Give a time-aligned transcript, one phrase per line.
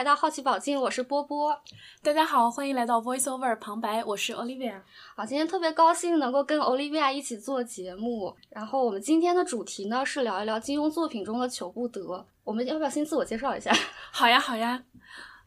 [0.00, 1.60] 来到好奇宝镜，我是波波。
[2.02, 4.80] 大家好，欢迎来到 VoiceOver 旁白，我是 Olivia。
[5.14, 8.34] 好，今天特别高兴能够跟 Olivia 一起做节目。
[8.48, 12.26] 然后我们今天的主题呢是聊一聊金庸作品中的求不得。
[12.44, 13.70] 我们要不要先自我介绍一下？
[14.10, 14.82] 好呀，好呀。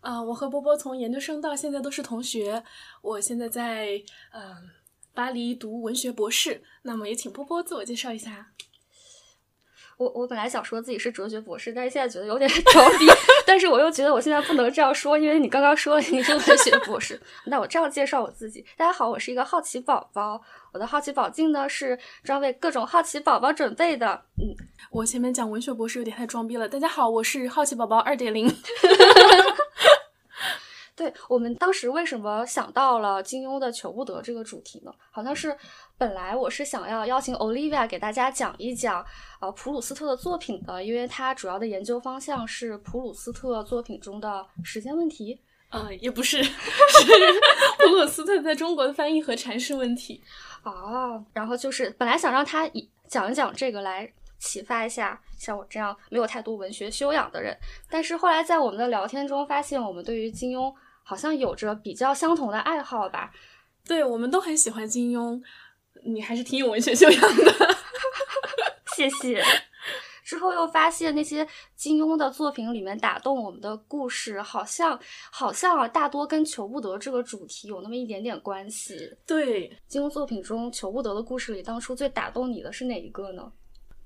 [0.02, 2.64] 啊，我和波波从研究生到现在都是同学。
[3.02, 4.00] 我现在在
[4.32, 4.56] 呃
[5.16, 6.62] 巴黎读文学博士。
[6.84, 8.52] 那么也请波波自我介绍一下。
[9.98, 13.08] 我我本来想说自己是哲学博士，但是现在觉得有点装逼。
[13.46, 17.20] 但是我又觉得我现在不能这样说，因为你刚刚说了你是文学博士。
[17.46, 20.42] 那我这样介绍我自己：大家好，我是一个好奇宝宝。
[20.72, 24.24] 我的好奇宝镜呢是专为各种好奇宝宝准备的。
[24.40, 24.56] 嗯，
[24.92, 26.68] 我前面讲文学博士有点太装逼了。
[26.68, 28.48] 大家好，我是好奇宝宝二点零。
[30.96, 34.92] 对我们当时为什么想到了金庸的求不得这个主题呢？
[35.12, 35.56] 好像是
[35.98, 39.04] 本来我是想要邀请 Olivia 给大家讲一讲
[39.42, 45.40] 呃普鲁斯特的作品的，因为他主要的研究方向是普鲁斯特作品中的时间问题。
[45.72, 46.52] 呃，也不是，是
[47.80, 50.24] 普鲁斯特在中国的翻译和阐释问题。
[50.64, 57.58] 哦，然后就是本来想让他以讲一讲这个来启发一下像我这样没有太多文学修养的人，
[57.90, 60.74] 但是后来在我们的聊天中发现，我们对于金庸。
[61.06, 63.30] 好像有着比较相同的爱好吧？
[63.86, 65.38] 对，我们都很喜欢金庸。
[66.06, 67.78] 你还是挺有文学修养的，
[68.96, 69.44] 谢谢。
[70.24, 74.98] 之后又发现那些金庸的作品里面打动我们的故事，好像
[75.30, 79.14] 好像啊，大多跟求不得这个主题有那么一点点关系。
[79.28, 83.52] 对，金庸作品中求不得的故事里，当初最打动你的是哪一个呢？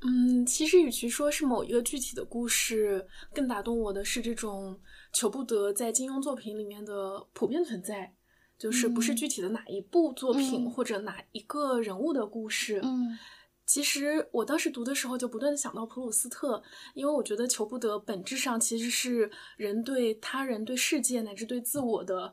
[0.01, 4.79] 嗯，其实与其说是某一个具体的故事，更打动我的是这种。
[5.13, 8.13] 求不得在金庸作品里面的普遍存在，
[8.55, 12.79] 就是不是具体的哪一部作品或者哪一个人物的故事。
[12.83, 13.17] 嗯，
[13.65, 16.61] 其实我当时读的时候就不断的想到普鲁斯特，
[16.93, 22.31] 因为我觉得求不得本质上其实是人对他人、对世界乃至对自我的，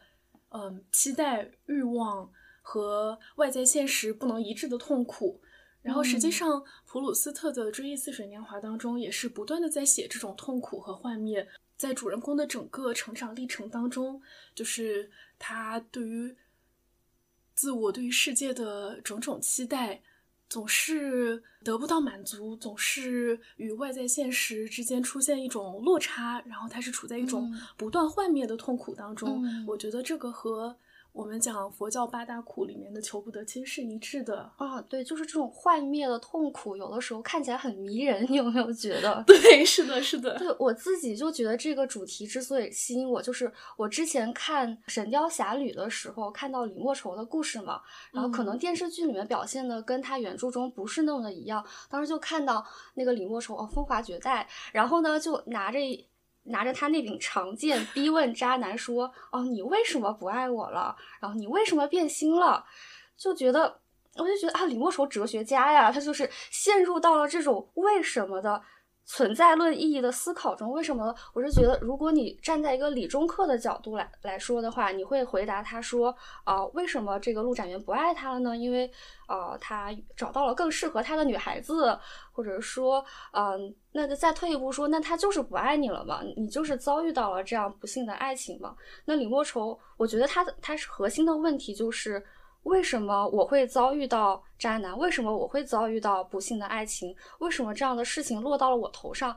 [0.51, 2.31] 嗯，期待、欲望
[2.61, 5.41] 和外在现实不能一致的痛苦。
[5.85, 11.47] 然后实际上，普鲁斯特的《追忆似水年华》当中也是不断的在写这种痛苦和幻灭。
[11.77, 14.23] 在主人公的整个成长历程当中，
[14.55, 16.35] 就是他对于
[17.55, 20.01] 自我、对于世界的种种期待，
[20.49, 29.45] 总是得不到满足，总是与外在现实之间出现一种落差，然后他是处在一种不断幻灭的痛苦当中。
[29.67, 30.75] 我觉得这个和。
[31.15, 34.83] 我们讲佛教八大苦里面的求不得，其实是一致的啊。
[34.83, 39.23] 对，就是这种幻灭的痛苦，有的时候看起来很迷人，你有没有觉得？
[39.25, 40.37] 对，是的，是的。
[40.37, 47.81] 对我自己就觉得这个主题之所以吸引我，就是我之前看《神雕侠侣》的时候看到李莫愁的故事嘛，
[48.11, 51.65] 然后可能电视剧里面表现的跟他原著中不是那么的一样。
[51.89, 55.79] 当时就看到那个李莫愁哦，风华绝代，然后呢就拿着。
[56.45, 60.97] 拿着他那柄长剑逼问渣男说：“哦，你为什么不爱我了？
[61.21, 62.65] 然后你为什么变心了？”
[63.17, 63.81] 就觉得，
[64.17, 68.63] 我就觉得啊，李莫愁哲学家呀，他就是陷入到了这种为什么的。
[69.07, 71.15] 存在论意义的思考中，为什么？
[71.35, 78.57] 我是觉得，如果你站在一个理中客的角度来来说的话，你会回答他说：“啊，为什么这个陆展元不爱他了呢？
[78.57, 78.91] 因为，
[79.29, 81.99] 呃，他找到了更适合他的女孩子，
[82.33, 86.23] 或者说，嗯，那再退一步说，那他就是不爱你了嘛？
[86.37, 88.75] 你就是遭遇到了这样不幸的爱情嘛？
[89.05, 92.25] 那李莫愁，我觉得他的他是核心的问题就是。
[92.65, 94.97] 为什么我会遭遇到渣男？
[94.99, 97.15] 为什么我会遭遇到不幸的爱情？
[97.39, 99.37] 为什么这样的事情落到了我头上？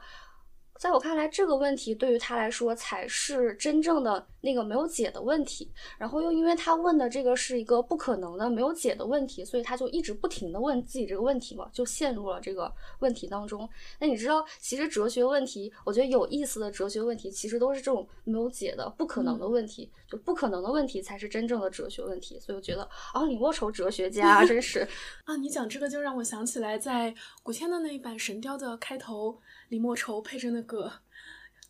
[0.78, 5.72] 在我看来，这个问题对于他来说才是真正的那个没有解的问题。
[5.98, 13.68] 然后又因为他问的这个是一个不可能的、没有解的问题，所以他就一直不停的问自己这个问题嘛，就陷入了这个问题当中。
[14.00, 19.92] 那你知道，其实哲学问题，我觉得有意思的哲学问题，其实都是这种没有解的、不可能的问题。
[20.08, 22.40] 就不可能的问题才是真正的哲学问题。
[22.40, 24.88] 所以我觉得，啊，李莫愁哲学家真是
[25.26, 25.36] 啊！
[25.36, 27.14] 你讲这个就让我想起来，在
[27.44, 29.38] 古天的那一版《神雕》的开头。
[29.70, 30.92] 李莫愁配着那个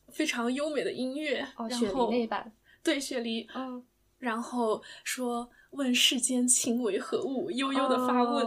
[0.10, 2.52] 非常优美的音乐，哦，雪梨那版，
[2.84, 3.84] 对，雪梨，嗯，
[4.20, 8.46] 然后说问世间情为何物，悠悠的发问，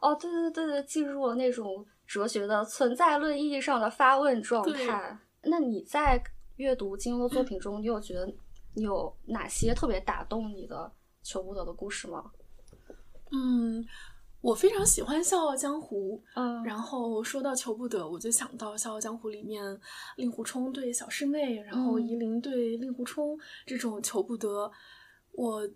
[0.00, 5.18] 哦，对对对对，进入了那种哲学的存在论意义上的发问状态。
[5.42, 6.22] 那你在
[6.56, 8.26] 阅读金庸的作品中，你有觉得
[8.74, 10.92] 你有哪些特别打动你的
[11.22, 12.30] 求不得的故事吗？
[13.30, 13.84] 嗯。
[14.48, 19.62] 我非常喜欢《笑傲江湖》，嗯，然后说到求不得，我就想到《笑傲江湖》里面
[20.16, 24.72] 令狐冲对小师妹，然后夷陵对令狐冲这种求不得。
[25.32, 25.68] 我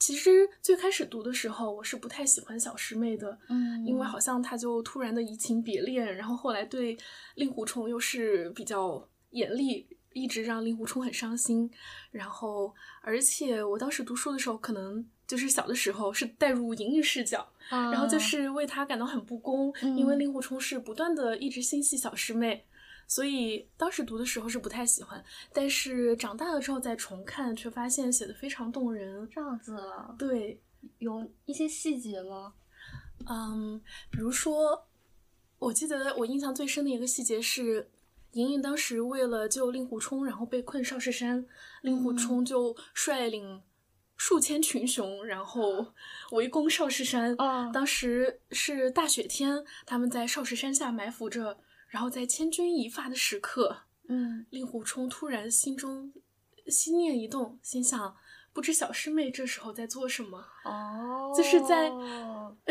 [0.00, 6.98] 其实最开始读的时候，我是不太喜欢小师妹的，嗯，因为好像她就突然的移情别恋，然后后来对
[7.36, 9.86] 令狐冲又是比较严厉。
[10.12, 11.70] 一直让令狐冲很伤心。
[12.10, 22.64] 然后，而且我当时读书的时候，可能就是小的时候是带入莹莹视角，然后就是为她感到很不公，因为令狐冲是不断的一直心系小师妹。
[23.08, 29.28] 所以当时读的时候是不太喜欢，但是长大了之后再重看，却发现写的非常动人。
[29.32, 29.80] 这样子，
[30.18, 30.60] 对，
[30.98, 32.52] 有一些细节吗？
[33.28, 33.80] 嗯，
[34.10, 34.86] 比如说，
[35.60, 37.88] 我记得我印象最深的一个细节是，
[38.32, 41.46] 莹莹当时为了救令狐冲，然后被困少室山，
[41.82, 43.62] 令狐冲就率领
[44.16, 45.86] 数千群雄，然后
[46.32, 47.34] 围攻少室山。
[47.38, 51.58] 啊当时是大雪天，他们在少室山下埋伏着。
[51.88, 56.12] 然后在千钧一发的时刻，嗯，令狐冲突然心中
[56.66, 58.16] 心念一动，心想：
[58.52, 60.44] 不知小师妹这时候在做什么？
[60.64, 61.90] 哦，就是在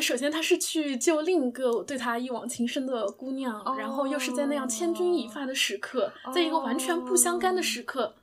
[0.01, 8.18] 首先他是去救另一个对他一往情深的姑娘，然后又是在那样千钧一发的时刻，在一个完全不相干的时刻，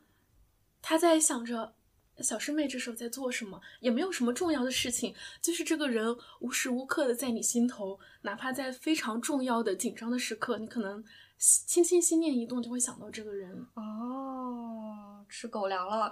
[0.82, 1.74] 他在想着。
[2.22, 3.60] 小师妹这时候在做什么？
[3.80, 11.02] 也没有什么重要的事情，就是这个人无时无刻的在你心头，哪怕在非常重要的紧张的时刻，你可能
[11.38, 13.66] 轻轻心念一动就会想到这个人。
[13.74, 16.10] 哦，吃狗粮了。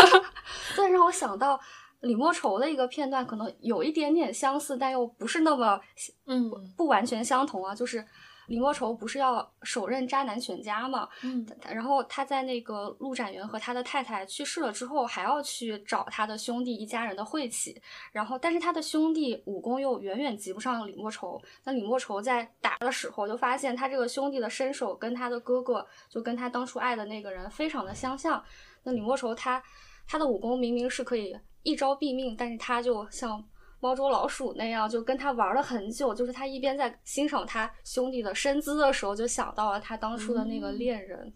[0.76, 1.58] 再让我想到
[2.00, 5.80] 李莫愁的一个片段，可能有一点点相似，但又不是那么
[6.26, 8.04] 嗯不完全相同啊，就是。
[8.48, 11.08] 李莫愁不是要手刃渣男全家吗？
[11.22, 17.80] 嗯，然后他在那个陆展元和他的太太去世了之后，还要去找他的兄弟一家人的晦气。
[18.10, 21.40] 然后，但是他的兄弟武功又远远及不上李莫愁。
[21.62, 28.42] 那李莫愁在打的时候，就发现他这个兄弟的身手跟他的哥哥，就跟他当初爱的那个人非常的相像。
[28.82, 29.62] 那李莫愁他
[30.06, 33.44] 他的武功明明是可以一招毙命，但是他就像。
[33.80, 36.12] 猫捉老鼠那样，就跟他玩了很久。
[36.14, 41.32] 就是他一边在欣赏他兄弟的身姿的时候，就想到了他当初的那个恋人，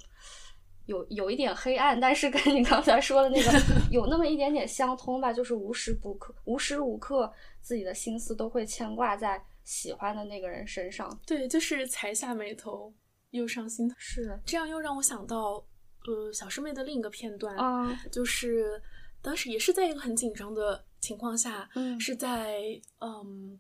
[0.86, 3.50] 有有一点黑暗，但是跟你刚才说的那个
[3.90, 5.32] 有那么一点点相通吧。
[5.32, 11.16] 就是无时不刻、无时无刻自己的心思都会牵挂在喜欢的那个人身上。
[11.24, 12.92] 对，就是才下眉头，
[13.30, 13.94] 又上心头。
[13.98, 15.64] 是这样，又让我想到，
[16.06, 18.82] 呃，小师妹的另一个片段啊，就是
[19.22, 20.84] 当时也是在一个很紧张的。
[21.02, 23.58] 情况下，嗯，是在嗯，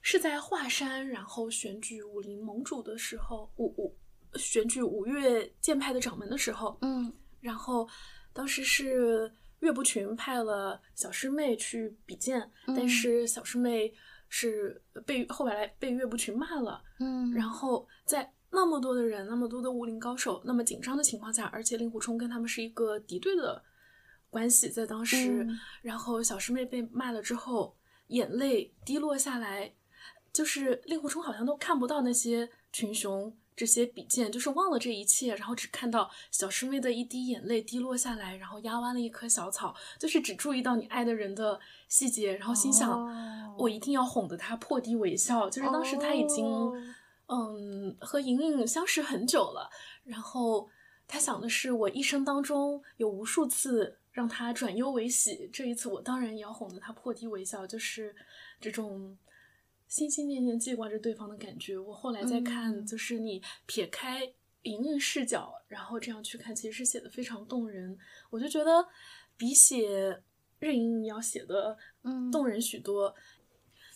[0.00, 3.94] 是在华山，然后选举武林盟主的时候，五五
[4.36, 7.12] 选举五岳剑派的掌门的时候，嗯，
[7.42, 7.86] 然后
[8.32, 13.92] 当时是岳不群派了小师妹去比剑，但是小师妹
[14.30, 23.62] 是被后来被岳不群骂了，嗯，然后在那么多的人，那么多的武林高手，那么紧张的情况下，而且令狐冲跟他们是一个敌对的。
[24.30, 25.46] 关系在当时，
[25.82, 29.74] 然后小师妹被骂了之后，眼泪滴落下来，
[30.32, 45.50] 就是令狐冲好像都看不到那些群雄这些比剑，就是忘了这一切，然后只看到小师妹的一滴眼泪滴落下来，然后压弯了一棵小草，就是只注意到你爱的人的细节，然后心想我一定要哄得他破涕为笑。
[45.50, 46.46] 就是当时他已经
[47.26, 49.68] 嗯和莹莹相识很久了，
[50.04, 50.68] 然后
[51.08, 53.98] 他想的是我一生当中有无数次。
[54.20, 58.14] 让他转忧为喜，这一次我当然也要哄得他破涕为笑，就是
[58.60, 59.16] 这种
[59.88, 61.78] 心心念念记挂着对方的感觉。
[61.78, 64.20] 我后来再看，就是你撇开
[64.64, 67.98] 莹莹视角，然后这样去看，其实是写的非常动人。
[68.28, 68.86] 我就觉得
[69.38, 70.22] 比写
[70.58, 71.78] 任盈盈要写的
[72.30, 73.14] 动人许多，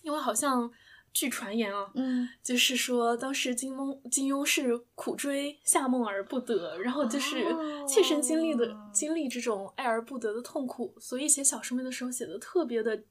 [0.02, 0.72] 因为好像。
[1.14, 7.46] 据传言啊，嗯，就是说当时金庸金庸是苦追夏梦而不得，然后就是
[7.88, 13.04] 切身经历的经历这种爱而不得的痛苦，所以写小师妹的时候写的特别的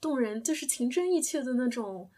[0.00, 2.10] 动人，就是情真意切的那种，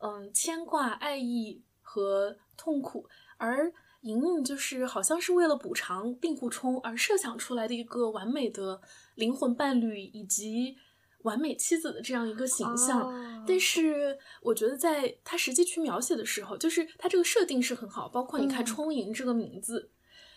[0.00, 3.08] 嗯，牵挂、爱意和痛苦。
[3.38, 3.72] 而
[4.02, 8.82] 莹莹就是好像是为了补偿令狐冲而设想出来的一个完美的
[9.14, 10.76] 灵魂伴侣，以及。
[11.22, 19.90] 完美妻子的这样一个形象，但是我觉得在他实际去描写的时候，就是他这个设定是很好，包括你看“充盈”这个名字，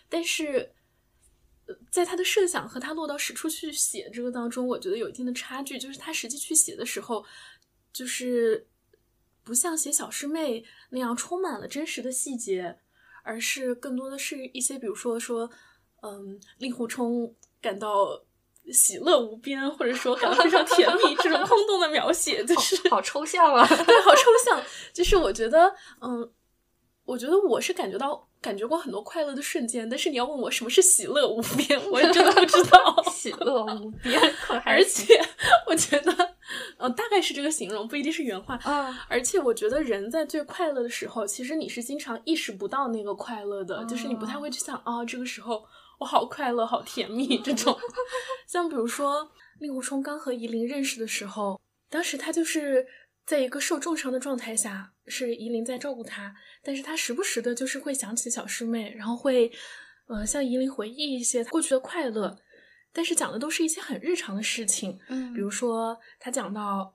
[0.08, 0.72] 但是，
[1.90, 5.78] 在他的设想和他落到实处去写这个当中，我觉得有一定的差距。
[5.78, 7.24] 就是他实际去写的时候，
[7.92, 8.68] 就是
[9.42, 12.78] 不像写小师妹那样充满了真实的细节，
[13.24, 15.50] 而是更多的是一些，比如说说，
[16.02, 18.22] 嗯，令狐冲感到。
[18.72, 23.64] 喜乐无边，或者说感到非常 甜蜜，这种空洞的描写就是好抽象啊！
[23.68, 24.62] 对，好抽象。
[24.92, 26.30] 就是我觉得，嗯，
[27.04, 33.02] 我觉得我是感觉到感觉过很多快乐的瞬间，但是你要问我什么是喜乐无边，我也真的不知道。
[33.12, 34.20] 喜乐无边，
[34.64, 35.20] 而且
[35.68, 36.12] 我觉得，
[36.78, 38.58] 嗯，大概是这个形容，不一定是原话。
[38.64, 45.64] 啊，而且我觉得人在最快乐的时候，其实你是经常意识不到那个快乐的，就是你不太会去想，啊，这个时候。
[45.98, 47.76] 我好快乐，好甜蜜这种。
[48.46, 52.86] 像比如说令狐冲刚和夷陵认识的时候，当时他就是
[53.24, 59.50] 在一个受重伤的状态下，是夷陵在照顾他，但是他时不时的就是会想起小师妹，然后会
[60.06, 62.38] 呃向夷陵回忆一些过去的快乐，
[62.92, 65.32] 但是讲的都是一些很日常的事情，嗯。
[65.32, 66.94] 比如说他讲到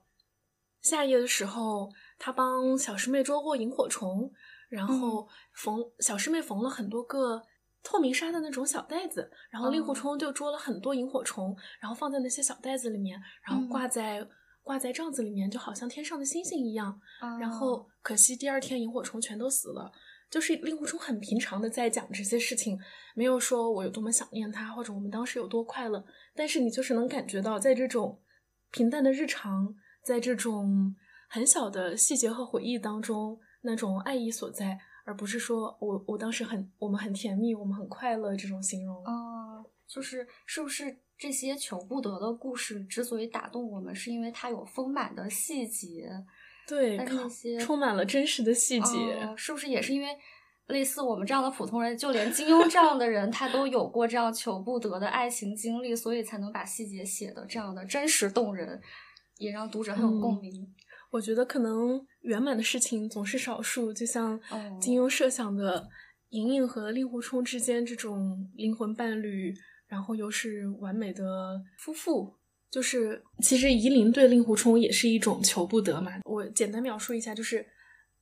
[0.80, 4.32] 夏夜的时候，他帮小师妹捉过萤火虫，
[4.68, 7.42] 然后缝小师妹缝了很多个
[7.82, 14.26] 透明纱的那种小袋子，然后令狐哦冲就捉了很多萤火虫，然后放在那些小袋子里面，然后嗯挂在、
[14.62, 17.00] 挂在帐子里面，就好像天上的星星一样。
[17.40, 19.90] 然哦后可惜第二天萤火虫全都死了。
[20.30, 22.80] 就是令狐冲很平常的在讲这些事情，
[23.14, 26.02] 没有说我有多么想念他，或者我们当时有多快乐，
[26.34, 28.18] 但是你就是能感觉到，在这种
[28.70, 30.96] 平淡的日常，在这种
[31.28, 38.96] 很小的细节和回忆当中，那种爱意所在，而不是说我我当时很我们很甜蜜，我们很快乐这种形容。
[39.04, 46.10] 哦，就是是不是这些求不得的故事之所以打动我们，是因为它有丰满的细节？
[46.66, 48.96] 对，但是那些充满了真实的细节。
[49.24, 50.16] 哦是不是也是因为
[50.68, 58.80] 类似我们这样的普通人，就连金庸这样的人，他都有过这样求不得的爱情经历，所以才能把细节写的这样的真实动人，
[59.38, 60.74] 也让读者很有共嗯鸣。
[61.12, 65.86] 我觉得可能圆满的事情总是少数，就像哦金庸设想的
[66.30, 69.54] 莹莹和令狐冲之间这种灵魂伴侣，
[69.86, 72.34] 然后又是完美的夫妇。
[72.70, 76.12] 就是其实夷陵对令狐冲也是一种求不得嘛。
[76.24, 77.66] 我简单描述一下，就是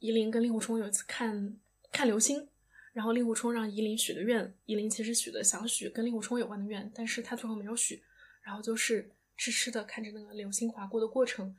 [0.01, 1.57] 夷陵跟令狐冲有一次看
[1.93, 2.49] 看流星，
[2.93, 8.03] 然后令狐冲让夷陵许的愿，夷陵其实许的想许跟令狐冲有关的愿，但是他最后没有许，
[8.43, 11.55] 然后就是痴痴的看着那个流星划过的过程。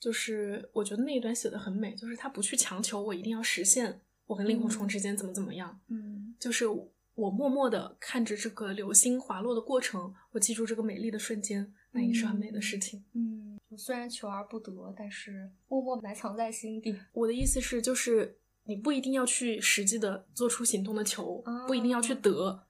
[0.00, 6.34] 就是我觉得那一段写的很美，就是他不去强求我一定要实现我跟令狐冲之间怎么怎么样，嗯。
[6.38, 6.66] 就是
[7.14, 13.04] 我默默的看着这个流星滑落的过程，我记住这个美丽的瞬间，那也是很美的事情。
[13.14, 16.96] 嗯，虽然求而不得，但是默默埋藏在心底。
[17.12, 22.66] 我的意思是，就是你不一定要去实际的做出行动的求，不一定要去哦得，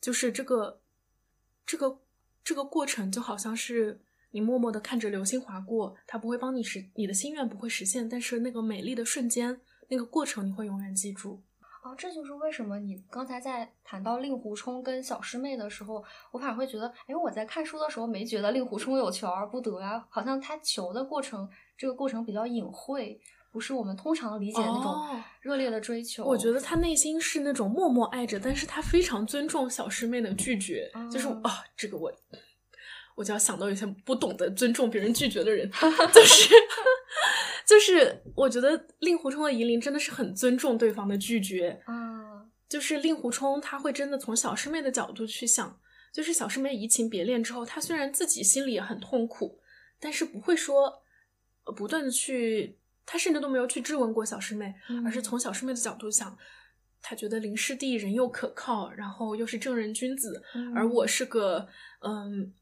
[0.00, 0.80] 就是这个
[1.64, 2.00] 这个
[2.42, 4.00] 这个过程就好像是
[4.36, 11.42] 你默默的看着流星划过，它不会帮你实你的心愿不会实现，但是那个美丽的瞬间，那个过程你会永远记住。
[11.82, 23.18] 哦，这就是为什么你刚才在谈到令狐冲跟小师妹的时候，我反而会觉得，哎，我在看书的时候没觉得令狐冲有求而不得啊，好像他求的过程，这个过程比较隐晦，
[23.50, 26.26] 不是我们通常理解的那种哦热烈的追求。
[26.26, 32.12] 我觉得他内心是那种默默爱着，但是他非常尊重小师妹的拒绝，就是哦啊，这个我
[33.16, 35.68] 我就要想到一些不懂得尊重别人拒绝的人，
[36.14, 36.54] 就是
[37.66, 45.80] 就是我觉得令狐冲和夷陵真的是很尊重对方的拒绝，啊，就是令狐冲他会真的从小师妹的角度去想，
[46.12, 49.58] 就是小师妹移情别恋之后，他虽然自己心里也很痛苦，
[49.98, 51.02] 但是不会说
[51.64, 56.36] 呃不断的去，他甚至都没有去质问过小师妹，而是嗯从小师妹的角度想，
[57.00, 60.42] 他觉得林师弟人又可靠，然后又是正人君子，
[60.74, 61.66] 而我是个
[62.00, 62.52] 嗯，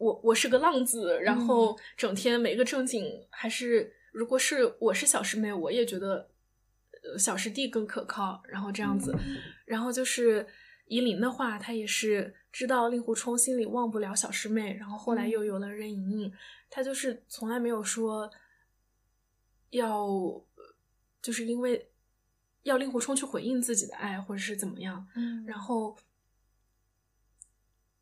[0.00, 6.30] 我我是个浪子，然后整天没个正经，还是如果是我是小师妹，我也觉得
[7.04, 9.14] 呃小师弟更可靠，然后这样子，
[9.66, 10.46] 然后就是
[10.86, 16.32] 夷陵的话，他也是知道令狐冲心里忘不了小师妹，然后后来又有了任盈盈，
[16.70, 18.30] 他就是从来没有说
[19.68, 20.08] 要，
[21.20, 21.90] 就是因为
[22.62, 25.94] 要令狐冲去回应自己的爱，或者是怎么样，嗯，然后，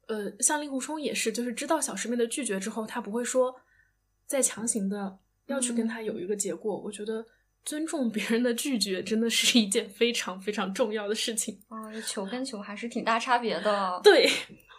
[0.08, 3.54] 呃，像令狐冲也是，就是知道小师妹的拒绝之后，他不会说
[4.26, 6.76] 再强行的要去跟嗯他有一个结果。
[6.76, 7.24] 我觉得
[7.64, 11.58] 尊重别人的拒绝真的是一件非常非常重要的事情。
[11.68, 14.00] 啊，这求跟求还是挺大差别的。
[14.02, 14.28] 对，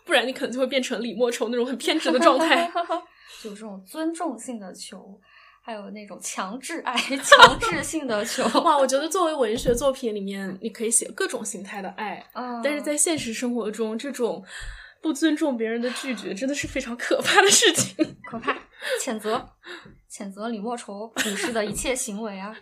[0.06, 2.72] 不然你可能就会变成李莫愁那种很偏执的状态。
[3.42, 5.18] 就这种尊重性的求，
[5.62, 6.94] 还有那种强制爱、
[7.24, 8.44] 强制性的求。
[8.62, 14.44] 哇，我觉得作为文学作品里面，你可以写各种形态的爱，啊，但是在现实生活中，这种
[15.02, 17.96] 不尊重别人的拒绝真的是非常可怕的事情。
[18.30, 18.56] 可怕，
[19.02, 19.50] 谴责，
[20.12, 22.56] 谴责李莫愁女士的一切行为啊！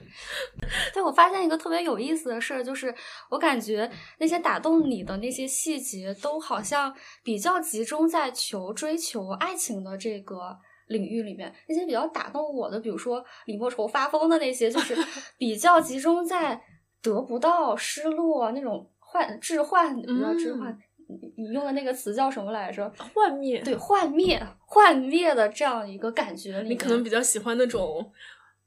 [0.93, 2.93] 但我发现一个特别有意思的事儿，就是
[3.29, 3.89] 我感觉
[4.19, 11.53] 那些打动你的那些细节，都好像比较集中在求追求爱情的这个领域里面。
[11.67, 14.95] 那些比较打动我的，比如说李莫愁发疯的那些，就是
[15.37, 16.61] 比较集中在
[17.01, 20.71] 得不到、失落那种幻置换，不要置换。
[20.71, 22.91] 嗯你你用的那个词叫什么来着？
[23.13, 28.11] 幻灭，对，幻灭、幻灭的这样一个感觉里，你可能比较喜欢那种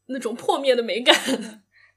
[0.06, 1.14] 那种破灭的美感。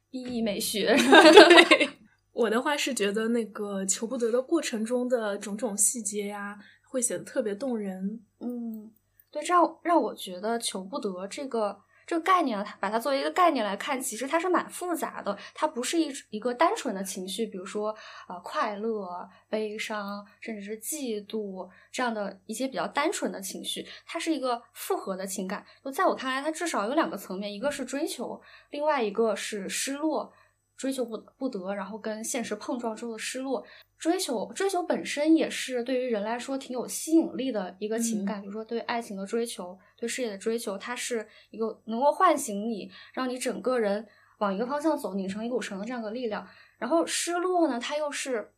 [0.09, 0.95] ，B E 美学。
[0.97, 1.89] 对，
[2.31, 6.57] 我的话是觉得那个求不得的过程中的种种细节呀，
[6.89, 8.21] 会显得特别动人。
[8.39, 8.91] 嗯，
[9.31, 11.83] 对，这样让我觉得求不得这个。
[12.05, 15.38] 这个概念，它把它作为一个概念来看，其实它是蛮复杂的。
[15.53, 17.95] 它不是一一个单纯的情绪，比如说
[18.27, 23.88] 呃快乐、悲伤，甚至是嫉妒这样的一些比较单纯的情绪。
[24.05, 25.65] 它是一个复合的情感。
[25.83, 28.41] 就在我看来，它至少有两个层面：一个是追求，
[28.72, 30.33] 另外一个是失落。
[30.75, 33.63] 追求不不得，然后跟现实碰撞之后的失落。
[34.03, 44.05] 追求追求本身也是对于人来说挺有吸引力的一个情感，比如说对爱情的追求，对事业的追求，它是一个能够唤醒你，让你整个人
[44.39, 46.45] 往一个方向走，拧成一股绳的这样的力量。
[46.77, 48.51] 然后失落呢，它又是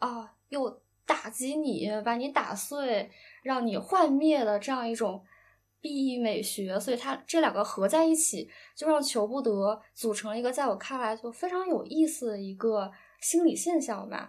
[0.00, 3.10] 啊，又打击你，把你打碎，
[3.42, 5.24] 让你幻灭的这样一种。
[5.80, 14.28] B E 美学，所以它这两个合在一起，就让求不得组成了一个在我看来就非常有意思的一个心理现象吧。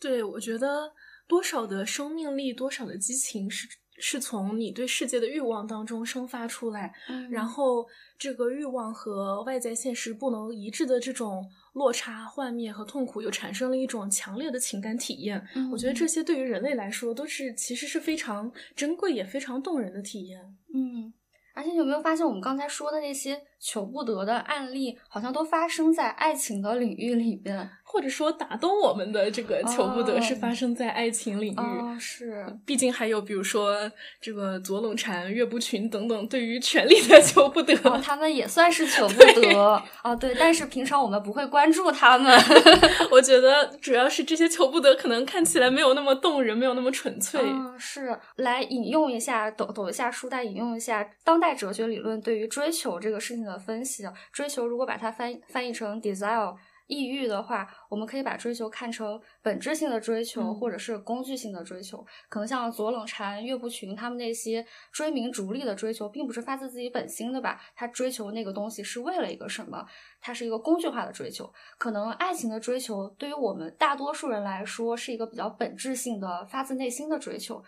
[0.00, 0.92] 对，我觉得
[1.26, 6.92] 多少的生命力，多少的激情是是从你对世界的欲望当中生发出来，
[7.30, 7.86] 然后
[8.18, 11.44] 这个欲望和外在现实不能一致的这种。
[11.76, 15.46] 落差、幻灭和痛苦又产生了一种强烈的情感体验。
[15.70, 20.40] 我觉得这些对于人类来说都是其实是非常珍贵也非常动人的体验。
[20.72, 21.12] 嗯，
[21.54, 27.68] 而且有没有发现我们刚才说的那些求不得的案例，好像都发生在爱情的领域里边？
[27.96, 40.14] 或者说打动我们的这个求不得是发生在爱情领域，是，毕竟还有比如说这个左冷禅、岳不群等等对于权力的 求不得，他们也算是求不得啊。
[40.14, 42.38] 对，但是平常我们不会关注他们。
[43.10, 47.40] 我觉得主要是这些求不得可能看起来没有那么动人，没有那么纯粹。
[47.78, 54.06] 是，来引用一下，抖抖一下书袋，引用一下当代哲学理论对于追求这个事情的分析。
[54.30, 56.54] 追求如果把它翻翻译成 desire。
[56.86, 62.06] 抑郁的话，我们可以把追求看成本质性的追求，或者是工具性的追求。
[62.28, 67.60] 可能像左冷禅、岳不群他们那些追名逐利的追求，并不是发自自己本心的吧？
[67.74, 69.84] 他追求那个东西是为了一个什么？
[70.20, 71.52] 它是一个工具化的追求。
[71.76, 77.62] 可能爱情的追求，对于我们大多数人来说，是一个比较本质性的、发自内心的追求。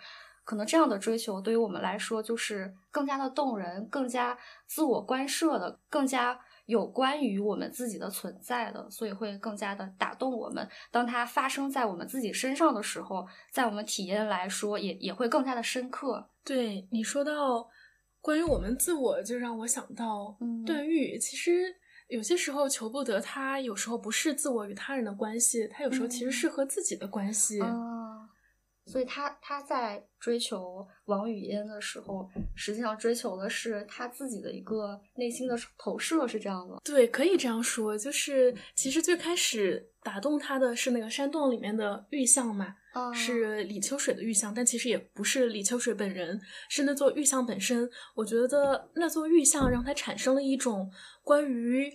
[0.45, 6.41] 可能这样的追求，对于我们来说，就是更加的动人、更加自我关涉的、更加。
[6.69, 10.69] 有关于我们自己的存在的，所以会更加的打动我们。
[10.91, 16.29] 当它发生在我们自己身上的时候，在我们体验来说，也也会更加的深刻。
[16.45, 17.67] 对你说到
[18.21, 21.19] 关于我们自我，就让我想到段誉。
[21.19, 21.75] 其实
[22.09, 27.59] 有些时候求不得，他有时候不是自我与他人的关系，他有时候其实是和自己的关系。
[28.89, 36.81] 所以他他在追求王语嫣的时候，实际上追求的是他自己的一个内心的投射，是这样的。
[36.83, 37.99] 对，可以这样说。
[37.99, 42.75] 就是其实最开始打动他的是那个山洞里面的玉像嘛，
[43.15, 47.89] 是李秋水的玉像，但其实也不是李秋水本人，是那座玉像本身。
[48.15, 50.91] 我觉得那座玉像让他产生了一种
[51.23, 51.93] 关于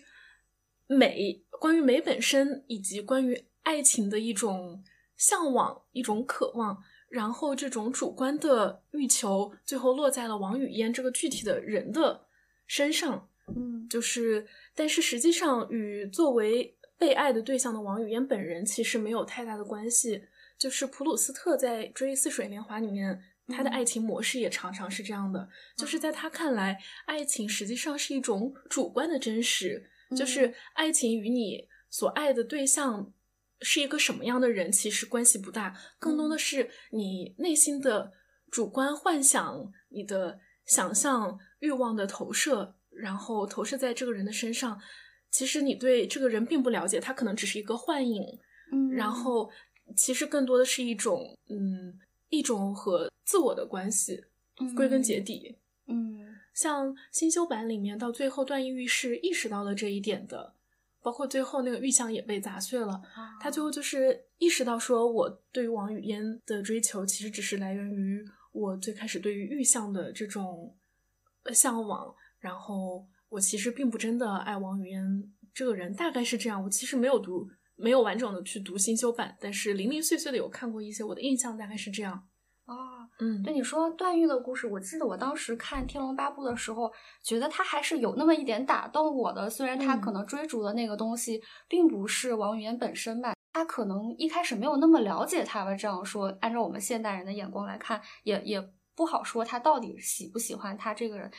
[0.85, 4.83] 美、关于美本身以及关于爱情的一种。
[5.23, 12.25] 向往一种渴望，然后这种主观的欲求，最后落在了王语嫣这个具体的人的
[12.67, 13.29] 身上。
[13.55, 20.25] 嗯，就是，但是实际上与作为被爱的对象的王语嫣本人其实没有太大的关系。
[20.57, 33.13] 就是普鲁斯特在《追忆似水年华》里面，他的爱情模式也常常是这样的，就是在他看来，爱情实际上是一种主观的真实，就是爱情与你所爱的对象。
[33.63, 38.11] 是一个什么样的人，其实关系不大，更多的是你内心的
[38.51, 44.79] 主观幻想、你的想象、欲望的投射，然后投射在这个人的身上。
[45.31, 48.23] 其实你对这个人并不了解，他可能只是一个幻影。
[48.71, 49.49] 嗯，然后
[49.95, 51.97] 其实更多的是一种，嗯，
[52.29, 54.25] 一种和自我的关系。
[54.75, 60.53] 归根结底，嗯，像新修版里面到最后，段誉是意识到了这一点的。
[61.03, 63.01] 包括最后那个玉像也被砸碎了，
[63.39, 70.75] 他最后就是意识到，说我对于王语嫣的追求，其实只是来源于我最开始对于玉像的这种
[71.53, 76.63] 向往，然后我其实并不真的爱王语嫣这个人，大概是这样。
[76.63, 82.27] 我其实没有读，没有完整的去读新修版，但是零零碎碎的有看过一些，我的印象大概是这样。
[82.65, 82.75] 啊，
[83.19, 89.49] 嗯，对你说段誉的故事，我记得我当时看《天龙八部》的时候，觉得他还是有那么一点打动我的。
[89.49, 95.75] 虽然他可能追逐的那个东西并不是王语嫣本身吧，他可能一开始没有那么了解他吧。
[95.75, 101.29] 这样说，按照我们现代人的眼光来看，也也不好说他到底喜不喜欢他这个人。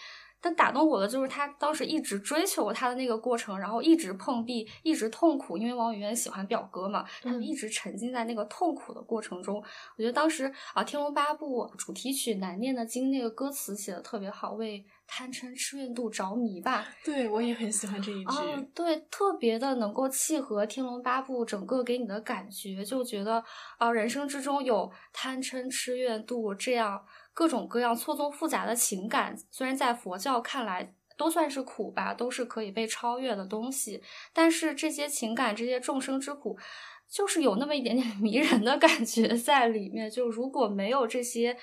[0.45, 9.57] 但打动我的就是他当时一直追求他的那个过程，然后一直碰壁，一直痛苦，因为王语嫣喜欢表哥嘛，他们一直沉浸在那个痛苦的过程中。
[9.57, 16.87] 我觉得当时啊，《天龙八部》主题曲《难念的经》那个歌词写的特别好，为贪嗔痴怨妒着迷吧。
[17.03, 18.31] 对我也很喜欢这一句。
[18.31, 23.43] 啊，对，特别的能够契合《天龙八部》整个给你的感觉，就觉得
[23.79, 27.03] 啊，人生之中有贪嗔痴怨妒这样。
[27.35, 36.57] 各种各样错综复杂的情感，虽然在佛教看来都算是苦吧，都是可以被超越的东西，但是这些情感、这些众生之苦，
[37.15, 40.11] 就是有那么一点点 迷人的感觉在里面。
[40.11, 41.57] 就如果没有这些。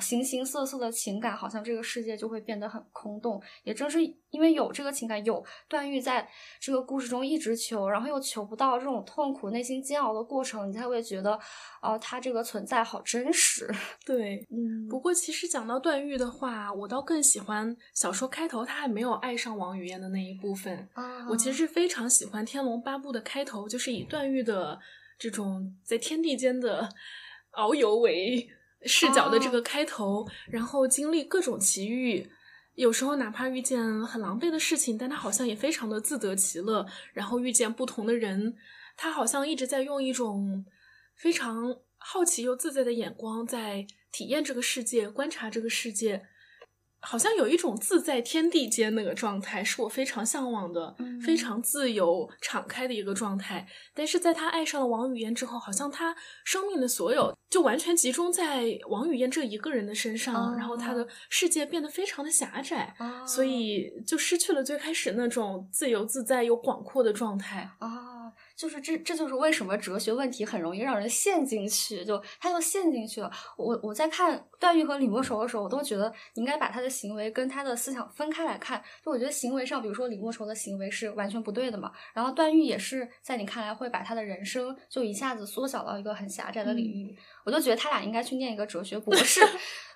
[0.00, 3.38] 形形色色的情感，好像这个世界就会变得很空洞。
[3.62, 6.26] 也正是因为有这个情感，有段誉在
[6.58, 11.38] 这个故事中一直求，然后又求不到，这种痛苦、内心煎熬的过程，你才会觉得，
[11.82, 13.70] 哦，他这个存在好真实。
[14.06, 14.88] 对，嗯。
[14.88, 20.88] 不过其实讲到段誉的话，我倒更喜欢小说开头他还没有爱上王语嫣的那一部分。
[20.94, 24.80] 啊，我其实是非常喜欢《天龙八部》的开头，就是以段誉的
[25.22, 26.88] 这种在天地间的
[27.56, 28.50] 遨游为。
[28.84, 32.28] 视角的这个开头，然后经历各种奇遇，
[32.74, 36.84] 有时候哪怕遇见很狼狈的事情，但他好像也非常的自得其乐。
[37.12, 38.56] 然后遇见不同的人，
[38.96, 40.66] 他好像一直在用一种
[41.14, 46.26] 非常好奇又自在的眼光在体验这个世界，观察这个世界。
[47.02, 53.66] 好像有一种自在天地间那个状态，是我非常向往的，非常自由敞开的一个状态。
[53.92, 62.94] 但是在他爱上了王语嫣之后，好像他生命的所有就完全集中在王语嫣这一个人的身上，然后他的世界变得非常的狭窄，
[63.26, 68.32] 所以就失去了最开始那种自由自在又广阔的状态啊。
[68.56, 73.30] 就是这，这就是为什么哲学问题很容易让人陷进去，就他就陷进去了。
[73.56, 78.82] 我我在看段誉和李莫愁的时候，我都觉得你应该把他的行为跟他的思想分开来看。
[79.04, 87.16] 就我觉得行为上，比如说李莫愁的行为是完全不对的嘛，然后段誉也是在你看来会把他的人生就一下子缩小到一个很狭窄的领域。
[87.44, 89.40] 我就觉得他俩应该去念一个哲学博士。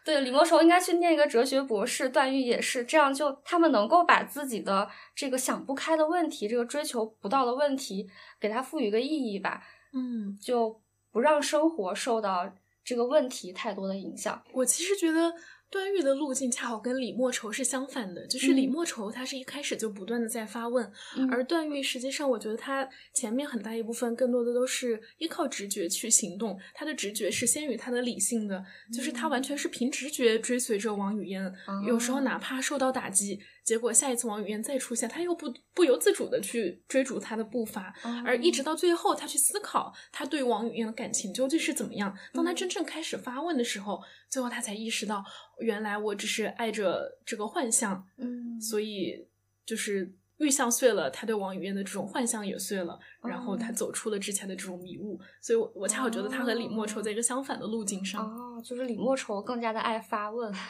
[0.06, 14.40] 对，李莫愁应该去念一个哲学博士，段誉也是这样，就他们能够把自己的这个想不开的问题，这个追求不到的问题，给他赋予一个意义吧，嗯，就不让生活受到这个问题太多的影响。
[14.52, 15.34] 我其实觉得。
[15.70, 20.90] 段誉的路径恰好跟李莫愁是相反的，就是李莫愁他是一开始就不断的在发问，
[21.30, 31.52] 而段誉实际上我觉得他前面很大一部分更多的都是依靠直觉去行动，他的直觉是先于他的理性的，就是他完全是凭直觉追随着王语嫣，
[31.86, 33.40] 有时候哪怕受到打击。
[33.66, 37.92] 结果下一次王语嫣再出现，他又不不由自主的去追逐他的步伐，
[38.24, 42.16] 而一直到最后，他去思考他对王语嫣的感情究竟是怎么样。
[42.32, 45.24] 当他真正开始发问的时候，最后他才意识到，
[45.58, 48.06] 原来我只是爱着这个幻象。
[48.18, 49.26] 嗯，所以
[49.64, 55.20] 就是玉像碎了，他对王语嫣的这种幻象也碎了，然后他走出了之前的这种迷雾。
[55.40, 58.24] 所以，我我恰好觉得他和李莫愁在一个相反的路径上。
[58.24, 60.54] 哦，就是李莫愁更加的爱发问。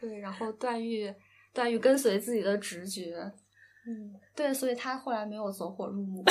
[0.00, 1.14] 对，然后段誉，
[1.52, 3.14] 段誉跟随自己的直觉，
[3.86, 6.24] 嗯，对，所以他后来没有走火入魔。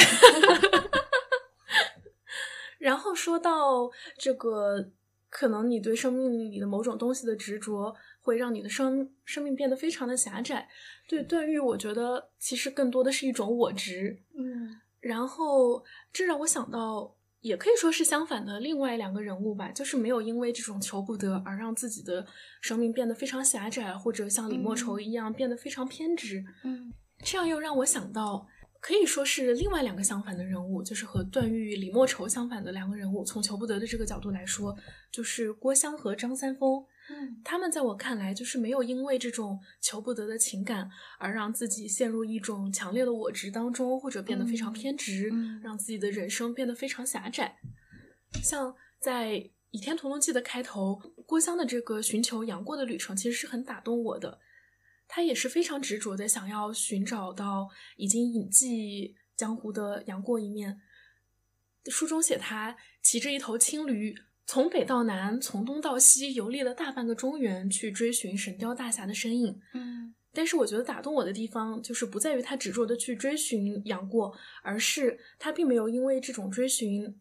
[2.80, 4.90] 然后说到这个，
[5.30, 10.68] 可能你对生命里的某种东西的执着，会让你的生生命变得非常的狭窄。
[11.08, 17.16] 对段誉，我觉得其实更多的是一种我执，嗯，然后这让我想到。
[17.42, 22.26] 也可以说是相反的另外两个人物吧，就是没有因为这种求不得而让自己的
[22.62, 26.44] 生命变得非常狭窄，或者像李莫愁一样变得非常偏执。
[26.64, 28.46] 嗯，这样又让我想到，
[28.82, 33.24] 可以说是另外两个相反的人物，就是和段誉、李莫愁相反的两个人物。
[33.24, 34.76] 从求不得的这个角度来说，
[35.12, 36.86] 就是郭襄和张三丰。
[37.12, 45.32] 嗯，他们在我看来，就是没有因为这种求不得的情感而让自己陷入一种强烈的我执当中，或者变得非常偏执，
[45.64, 47.58] 让自己的人生变得非常狭窄。
[48.44, 49.32] 像在
[49.72, 54.40] 《倚天屠龙记》的开头，郭襄的这个寻求杨过的旅程，其实是很打动我的。
[55.08, 57.68] 他也是非常执着的想要寻找到
[57.98, 60.80] 已经隐迹江湖的杨过一面。
[61.90, 64.16] 书中写他骑着一头青驴。
[64.50, 69.62] 从北到南，从东到西，游历了大半个中原，去追寻神雕大侠的身影。
[69.76, 77.16] 嗯，但是我觉得打动我的地方，就是不在于他执着的去追寻杨过，而是他并没有因为这种追寻，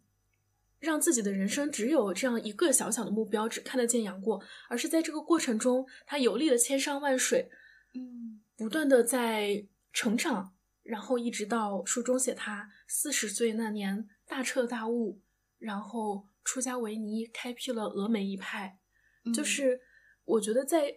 [0.79, 7.51] 让自己的人生只有这样一个小小的目标，只看得见杨过，而是在这个过程中，他游历了千山万水，
[7.93, 9.63] 嗯，不断的在
[9.93, 15.19] 成长，然后一直到书中写他四十岁那年大彻大悟，
[15.59, 16.25] 然后。
[16.49, 18.79] 出家为尼，开辟了峨眉一派。
[19.35, 19.79] 就是
[20.25, 20.91] 我觉得，在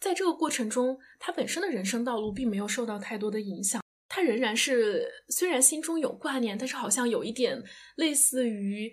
[0.00, 3.80] 在这个过程中，他本身的人生道路并没有受到太多的影响。
[4.08, 7.62] 他仍然是虽然心中有挂念，但是好像有一点
[7.94, 8.92] 类似于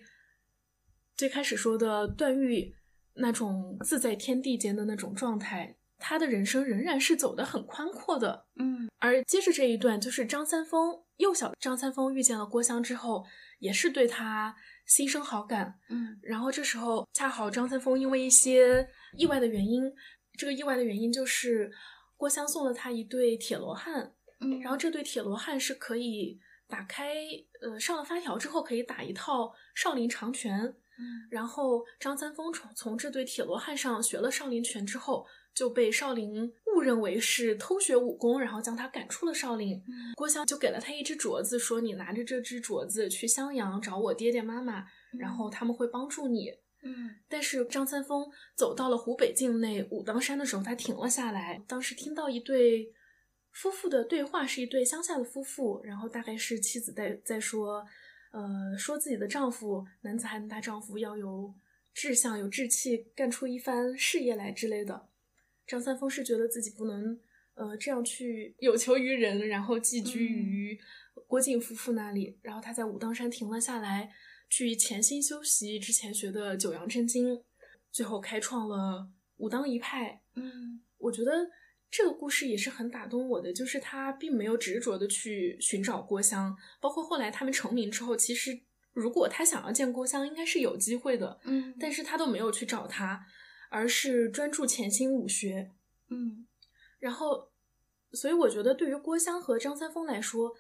[1.16, 2.76] 最开始说的段誉
[3.16, 5.76] 那种自在天地间的那种状态。
[5.98, 8.46] 他的人生仍然是走得很宽阔的。
[8.58, 13.26] 嗯，而接着这一段就是张三丰幼小张三丰遇见了郭襄之后，
[13.58, 14.56] 也是对他
[14.90, 15.80] 心生好感。
[15.88, 18.86] 嗯，然后这时候恰好张三丰因为一些
[19.18, 19.90] 意外的原因，
[20.38, 21.72] 这个意外的原因就是
[22.18, 24.14] 郭襄送了他一对铁罗汉。
[24.42, 27.14] 嗯，然后这对铁罗汉是可以打开，
[27.62, 30.66] 呃，上了发条之后可以打一套少林长拳。
[30.98, 39.76] 嗯，然后张三丰从从这对铁罗汉上学了少林拳之后，就被少林误认为是偷学武功，然后将他赶出了少林。
[39.76, 44.86] 嗯郭襄就给了他一只镯子，说你拿着这只镯子去襄阳找我爹爹妈妈，
[45.18, 46.50] 然后他们会帮助你。
[46.82, 51.62] 嗯但是张三丰走到了湖北境内武当山的时候，他停了下来。
[51.68, 52.90] 当时听到一对
[53.52, 57.86] 夫妇的对话，是一对乡下的夫妇，然后大概是妻子在在说，
[58.32, 61.54] 呃，说自己的丈夫男子汉大丈夫要有
[61.94, 65.09] 志向、有志气，干出一番事业来之类的。
[65.70, 67.16] 张三丰是觉得自己不能，
[67.54, 70.80] 呃，这样去有求于人，然后寄居于
[71.28, 72.40] 郭靖夫妇那里。
[72.42, 74.10] 然后他在武当山停了下来，
[74.50, 77.44] 去潜心修习之前学的九阳真经，
[77.92, 80.24] 最后开创了武当一派。
[80.36, 81.32] 嗯我觉得
[81.92, 88.60] 这个故事也是很打动我的，就是他并没有执着的去寻找郭襄，包括后来他们成名之后，其实
[88.92, 93.24] 如果他想要见郭襄，应该是有机会的，嗯，但是他都没有去找他，
[93.70, 95.72] 而是专注潜心武学。
[96.10, 96.46] 嗯
[97.00, 97.50] 然后，
[98.12, 100.54] 所以我觉得对于郭襄和张三丰来说，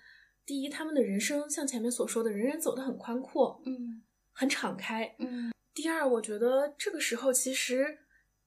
[0.45, 5.15] 第一，他们的人生像前面所说的，仍然走得很宽阔，嗯很敞开。
[5.19, 7.99] 嗯第二，我觉得这个时候其实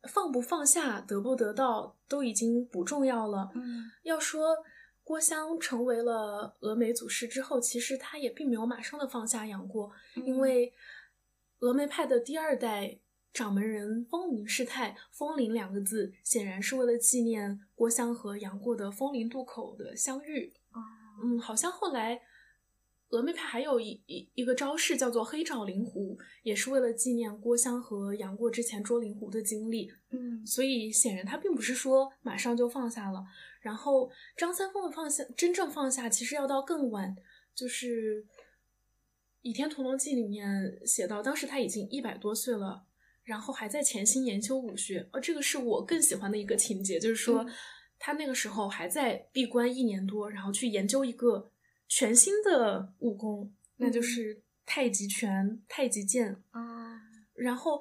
[0.09, 3.51] 放不放下、得不得到都已经不重要了。
[3.55, 4.57] 嗯要说
[5.05, 10.72] 郭襄成为了峨眉祖师之后，其实他也并没有马上的放下杨过，嗯因为
[11.61, 12.98] 峨眉派的第二代
[13.33, 20.53] 掌门人风铃师太，风铃两个字显然是为了纪念郭襄和杨过的风铃渡口的相遇。
[20.71, 20.81] 啊
[21.23, 22.21] 嗯，好像后来
[23.11, 29.90] 峨眉派还有一一一个招式叫做黑爪灵狐，也是为了纪念郭襄和杨过之前捉灵狐的经历。
[30.11, 33.25] 嗯所以显然他并不是说马上就放下了。
[33.61, 37.14] 然后张三丰的放下，真正放下其实要到更晚，
[37.55, 38.25] 就是
[39.42, 42.85] 《倚天屠龙记》里面写到，当时他已经一百多岁了，
[43.25, 45.09] 然后还在潜心研究武学。
[45.13, 47.53] 呃，这个是我更喜欢的一个情节，就是说、嗯
[48.05, 51.53] 他那个时候还在闭关一年多，然后去研究一个
[51.87, 56.43] 全新的武功，那就是太极拳、太极剑。
[56.51, 57.01] 啊
[57.33, 57.81] 然后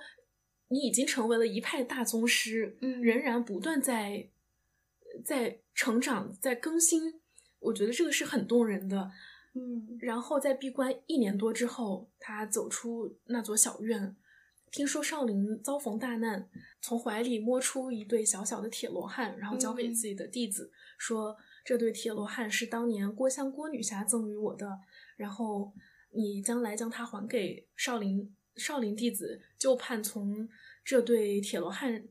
[0.68, 4.30] 你已经成为了一派大宗师，嗯仍然不断在
[5.26, 7.20] 在成长，在更新，
[7.58, 9.12] 我觉得这个是很动人的。
[9.56, 14.16] 嗯然后在闭关一年多之后，他走出那座小院，
[14.72, 16.50] 听说少林遭逢大难，
[16.82, 24.80] 从怀里摸出一对小小的铁罗汉，然后交给嗯自己的弟子，说这对铁罗汉是当年郭襄郭女侠赠予我的，
[25.18, 25.74] 然后
[26.12, 30.48] 你将来将它还给少林少林弟子，就盼从
[30.86, 32.08] 这对铁罗汉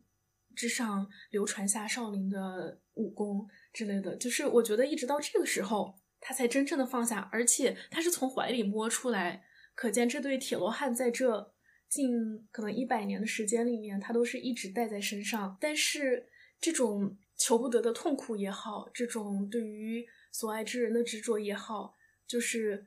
[0.55, 4.14] 之上流传下少林的武功之类的。
[4.16, 9.44] 就是我觉得一直到这个时候，他才真正的放下，而且他是从怀里摸出来，
[9.75, 11.55] 可见这对铁罗汉在这
[11.90, 15.59] 近可能一百年的时间里面，他都是一直带在身上。
[15.61, 16.29] 但是
[16.61, 22.87] 这种求不得的痛苦也好，这种对于所爱之人的执着也好，就是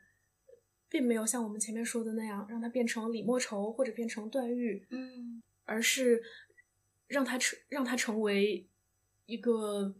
[0.87, 6.21] 并没有像我们前面说的那样，让他变成李莫愁或者变成段誉，嗯而是
[7.07, 8.69] 让他成让他成为
[9.25, 9.95] 一个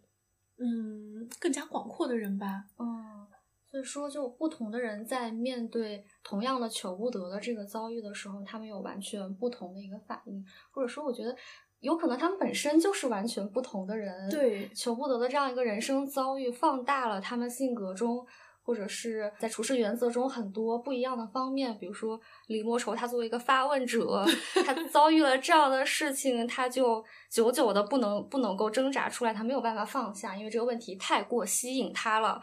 [0.58, 2.66] 嗯更加广阔的人吧。
[2.80, 3.28] 嗯，
[3.74, 11.36] 所以说，就不同的人在面对同样的求不得的这个遭遇的时候，他们有完全不同的一个反应，或者说，我觉得
[11.80, 14.30] 有可能他们本身就是完全不同的人。
[14.30, 18.24] 对求不得的这样一个人生遭遇，放大了他们性格中。
[18.66, 24.26] 或者是在处事原则中很多不一样的方面，比如说李莫愁，他作为一个发问者，
[24.66, 32.42] 他遭遇了这样的事情，他就久久的不能不能够挣扎出来，他没有办法放下，因为这个问题太过吸引他了。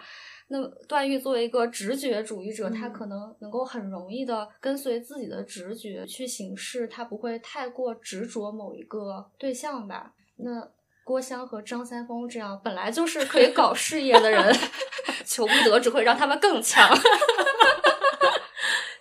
[0.52, 10.12] 那段誉作为一个直觉主义者，他嗯可能能够很容易的跟随自己的直觉去行事，他不会太过执着某一个对象吧？
[10.38, 10.68] 那
[11.04, 14.52] 郭襄和张三丰这样本来就是可以搞事业的人，
[15.24, 16.90] 求不得只会让他们更强。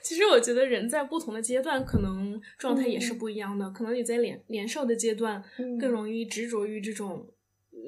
[0.03, 3.69] 其实我觉得人在不同的阶段，可能状态也是嗯不一样的。
[3.71, 7.25] 可能你在年年少的阶段，嗯更容易执着于这种
[7.71, 7.79] 呃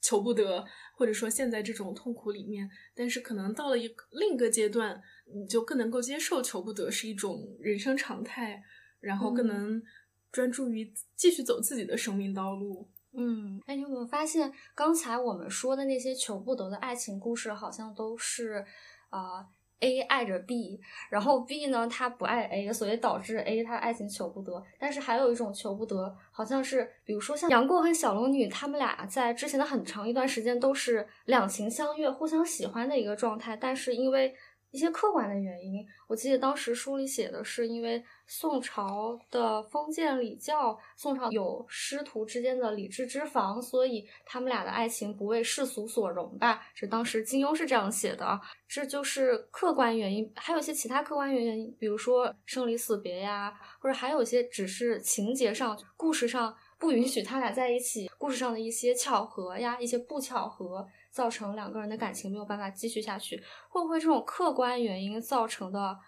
[0.00, 2.68] 求不得，或者说陷在这种痛苦里面。
[2.94, 5.00] 但是可能到了一个另一个阶段，
[5.32, 8.62] 你就更能够接受求不得是一种人生常态，
[9.00, 9.82] 然后更能
[10.30, 12.88] 专注于继续走自己的生命道路。
[13.12, 18.64] 嗯，哎，你有没有发现，刚才我们说的那些求不得的爱情故事，好像都是
[19.10, 19.46] 啊。
[19.80, 24.62] A 爱着 B，然后 B 呢，他不爱 A，所以导致 A 他爱情求不得。
[24.78, 34.34] 但是还有一种求不得，好像是比如说像杨过和小龙女，他们俩在之前的很长一段时间都是两情相悦、互相喜欢的一个状态，但是因为。
[34.70, 46.62] 一些客观的原因，我记得当时书里写的是，因为宋朝的封建礼教，宋朝有师徒之间的礼制之防，所以他们俩的爱情不为世俗所容吧？
[46.74, 48.38] 这当时金庸是这样写的，
[48.68, 50.30] 这就是客观原因。
[50.36, 60.86] 还有一些其他客观原因，比如说生离死别呀，或者还有一些只是情节上、故事上不允许他俩在一起，故事上的一些巧合呀，一些不巧合。
[61.10, 65.98] 造成两个人的感情没有办法继续下去，会不会这种客观原因造成的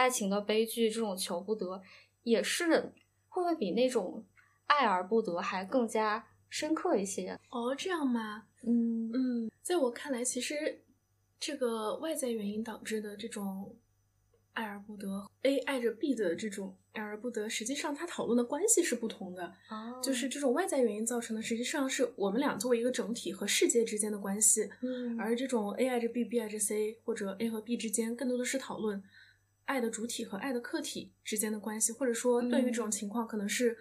[0.00, 1.82] 爱情的悲剧，这种求不得，
[2.22, 2.90] 也是
[3.28, 4.24] 会不会比那种
[4.64, 7.38] 爱而不得还更加深刻一些？
[7.50, 8.44] 哦，这样吗？
[8.62, 10.80] 嗯嗯，在我看来，其实
[11.38, 13.76] 这个外在原因导致的这种。
[14.52, 19.54] 爱而不得，A 爱着 B 的这种爱而不得，实际上它讨论的关系是不同的。
[20.02, 24.68] 就是这种外在原因造成的，实际上是我们俩作为一个整体和世界之间的关系。
[24.82, 29.00] 嗯，而这种 A 爱着 B，B 爱着 C，或者 A 和 B 之间，更多的是讨论
[29.70, 33.76] 爱的主体和爱的客体之间的关系，或者说对于这种情况，可能是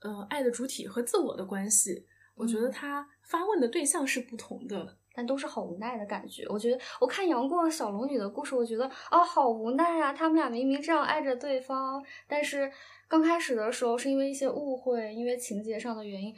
[0.00, 2.04] 呃爱的主体和自我的关系。
[2.34, 4.98] 我觉得他发问的对象是不同的。
[5.16, 6.44] 但都是好无奈的感觉。
[6.48, 10.12] 我觉得我看杨过小龙女的故事，我觉得啊，好无奈啊！
[10.12, 12.68] 他们俩明明这样爱着对方，但是
[13.06, 16.34] 刚开始的时候是因为一些误会，因为情节上的原因，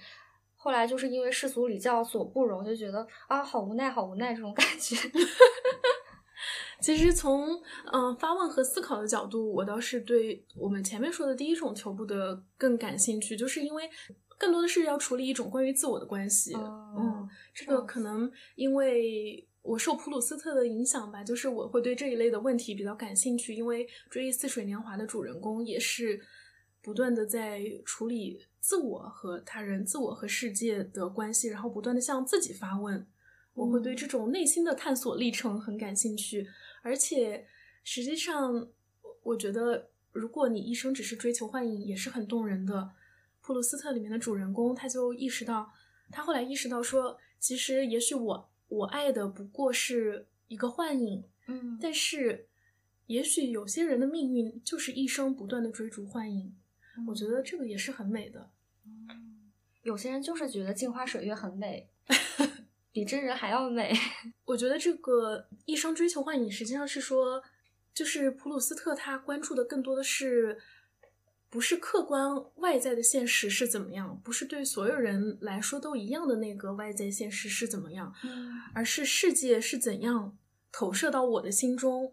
[0.57, 4.95] 后来就是因为世俗礼教所不容，就觉得啊，好无奈，好无奈这种感觉。
[6.81, 7.61] 其实从
[7.93, 13.91] 嗯发问和思考的角度，我倒是对我们前面说的第一种求不得更感兴趣，就是因为。
[14.39, 23.55] 更多的是要处理一种关于自我的关系，嗯，这个可能因为我受普鲁斯特的影响吧，就是我会对这一类的问题比较感兴趣。
[23.55, 26.21] 因为《追忆似水年华》的主人公也是
[26.83, 33.07] 不断的在处理自我和他人、自我和世界的关系，然后不断的向自己发问。
[33.55, 36.47] 我会对这种内心的探索历程很感兴趣，
[36.87, 37.44] 而且
[37.83, 38.68] 实际上，
[39.25, 42.92] 我觉得如果你一生只是追求幻影，也是很动人的。
[43.40, 45.72] 普鲁斯特里面的主人公，他就意识到，
[46.12, 52.46] 他后来意识到说，其实也许我我爱的不过是一个幻影，嗯，但是
[53.07, 56.55] 也许有些人的命运就是一生不断的追逐幻影，
[57.09, 58.49] 我觉得这个也是很美的。
[58.85, 59.51] 嗯，
[59.83, 61.88] 有些人就是觉得镜花水月很美，
[62.97, 63.93] 比真人还要美。
[64.47, 67.43] 我觉得这个一生追求幻影，实际上是说，
[67.93, 70.59] 就是普鲁斯特他关注的更多的是。
[71.49, 78.13] 不是客观外在的现实是怎么样，不是对所有人来说都一样的那个外在现实是怎么样，
[78.75, 80.37] 而是世界是怎样
[80.73, 82.13] 投射到我的心中，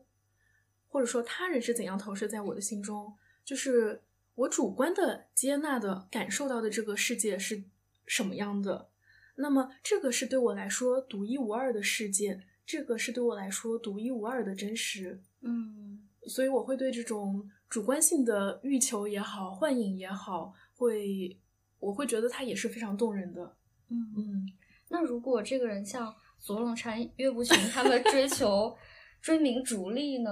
[0.88, 4.04] 或者说他人是怎样投射在我的心中，就是
[4.36, 7.64] 我主观的接纳的感受到的这个世界是
[8.06, 8.90] 什么样的。
[9.36, 15.22] 那么这个是对我来说独一无二的世界，这个是对我来说独一无二的真实。
[15.42, 17.50] 嗯，所以我会对这种。
[17.70, 21.36] 主观性的欲求也好，幻影也好，会
[21.80, 23.58] 我会觉得它也是非常动人的。
[23.90, 24.48] 嗯嗯，
[24.90, 28.78] 那如果这个人像左冷禅、岳不群他们追求
[29.20, 30.30] 追名逐利呢？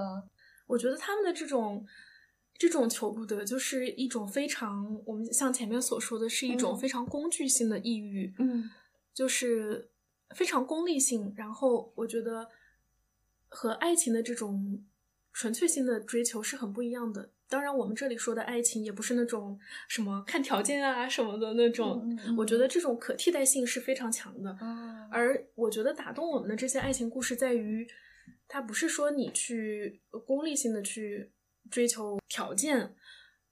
[0.67, 1.83] 我觉得他们的这种
[2.59, 8.31] 这种求不得，就是一种非常我们像前面所说的是一种非常工具性的抑郁。
[8.37, 8.69] 嗯，
[9.13, 9.89] 就是
[10.35, 11.33] 非常功利性。
[11.35, 12.49] 然后我觉得
[13.47, 14.83] 和爱情的这种。
[15.33, 17.31] 纯粹性的追求是很不一样的。
[17.47, 19.57] 当然，我们这里说的爱情也不是那种
[19.87, 22.19] 什么看条件啊什么的那种。
[22.37, 24.57] 我觉得这种可替代性是非常强的。
[25.09, 27.87] 而我觉得打动我们的这些爱情故事在于，
[28.49, 31.31] 它不是说你去功利性的去
[31.69, 32.93] 追求条件，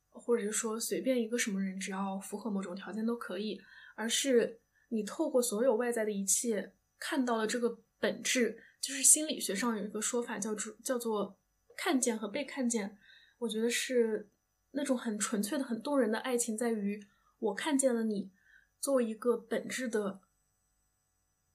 [0.09, 3.61] 或者是说随便一个什么人只要符合某种条件都可以，
[3.95, 4.59] 而是
[4.89, 8.61] 你透过所有外在的一切看到了这个本质。
[8.81, 11.37] 就是心理学上有一个说法叫做叫做。
[11.81, 12.97] 看见和被看见，
[13.37, 14.29] 我觉得是
[14.71, 17.01] 那种很纯粹的、很动人的爱情，在于
[17.39, 18.33] 我看见了你
[18.81, 20.19] 作为一个本质的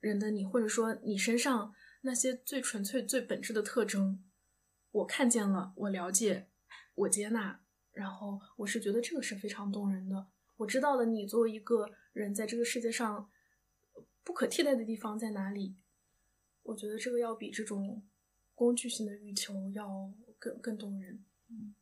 [0.00, 4.24] 人的你，或者说你身上那些最纯粹、最本质的特征，
[4.92, 6.48] 我看见了，我了解，
[6.94, 7.60] 我接纳，
[7.92, 10.28] 然后我是觉得这个是非常动人的。
[10.56, 13.28] 我知道了你作为一个人在这个世界上，
[14.22, 15.76] 不可替代的地方在哪里？
[16.62, 18.02] 我觉得这个要比这种
[18.54, 19.88] 工具性的欲求要
[20.38, 21.24] 更更动人。
[21.50, 21.74] 嗯。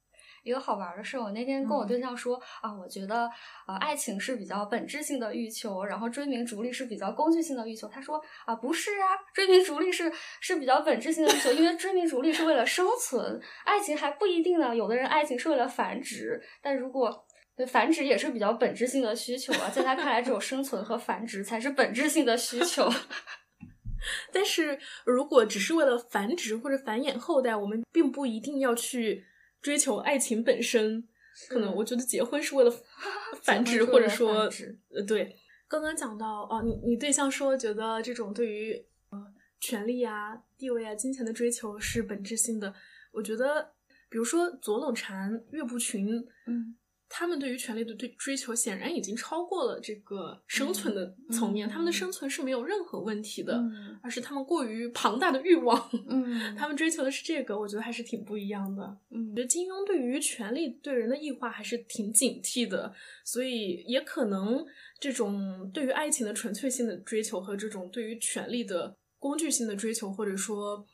[0.44, 3.30] 一个好玩的事，我那天跟我对象说啊，我觉得
[3.64, 7.86] 啊，爱情是比较本质性的欲求，然后追名逐利是比较工具性的欲求。
[7.86, 10.10] 他说啊，不是啊，追名逐利是
[10.40, 14.74] 是比较本质性的欲求，因为追名逐利是为了生存，爱情还不一定呢。
[14.74, 17.24] 有的人爱情是为了繁殖，但如果
[17.56, 22.90] 对繁殖也是比较本质性的需求啊，在他看来，只有生存和繁殖才是本质性的需求。
[24.32, 29.24] 但是如果只是为了繁殖或者繁衍后代，我们并不一定要去。
[29.62, 31.06] 追求爱情本身，
[31.48, 32.70] 可能我觉得结婚是为了
[33.44, 34.50] 繁殖，或者说，
[34.90, 35.36] 呃，对。
[35.68, 38.74] 刚刚讲到哦，你你对象说觉得这种对于
[39.10, 39.24] 呃
[39.60, 42.74] 权力啊、地位啊、金钱的追求是本质性的。
[43.12, 43.70] 我觉得，
[44.10, 46.08] 比如说左冷禅、岳不群，
[46.48, 46.76] 嗯。
[47.14, 51.68] 他们对于权力的对追求，显然已经超过了这个生存的层面。
[51.68, 53.62] 他们的生存是没有任何问题的，
[54.02, 55.90] 而是他们过于庞大的欲望。
[56.08, 58.82] 嗯，他们追求的是这个，我觉得还是挺不一样的。
[59.10, 62.90] 嗯，我觉得金庸对于权力对人的异化还是挺警惕的，
[63.26, 64.64] 所以也可能
[64.98, 70.86] 这种对于爱情的纯粹性的追求和这种对于权力的工具性的追求，或者说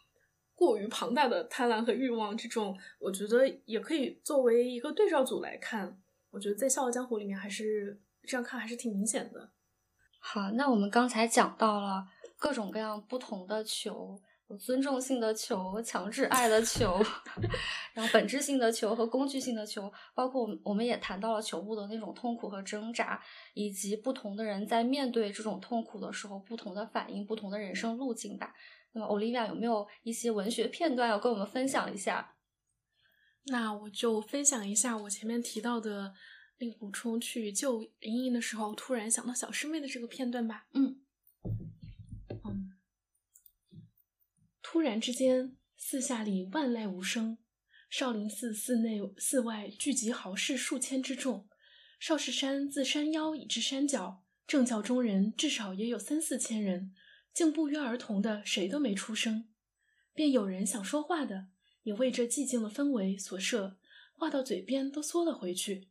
[0.56, 5.96] 过于庞大的贪婪和欲望，这种我觉得也可以作为一个对照组来看。
[6.30, 9.50] 我觉得在《笑傲江湖》里面还是这样看，还是挺明显的。
[10.20, 12.04] 好，那我们刚才讲到了
[12.36, 17.00] 各种各样不同的球，有尊重性的球、强制爱的球，
[17.94, 23.22] 然后本质性的球和工具性的球，包括我们我们也谈到了球部的那种痛苦和挣扎，
[23.54, 28.52] 以及不同的人在面对这种痛苦的时候不同的反应、不同的人生路径吧。
[28.92, 32.34] 那么，Olivia 有没有一些文学片段要跟我们分享一下？
[33.50, 36.14] 那我就分享一下我前面提到的
[36.58, 40.66] 令狐冲去救莹莹的时候，突然想到小师妹的这个片段吧。
[40.74, 41.00] 嗯
[42.44, 42.72] 嗯，
[44.60, 47.38] 突然之间，四下里万籁无声，
[47.88, 51.48] 少林寺寺内寺外聚集豪士数千之众，
[51.98, 56.92] 少室山自山腰以至山脚，正教中人至少也有三四千人，
[57.32, 59.48] 竟不约而同的谁都没出声，
[60.12, 61.48] 便有人想说话的。
[61.82, 63.78] 也为这寂静的氛围所摄，
[64.14, 65.88] 话到嘴边都缩了回去，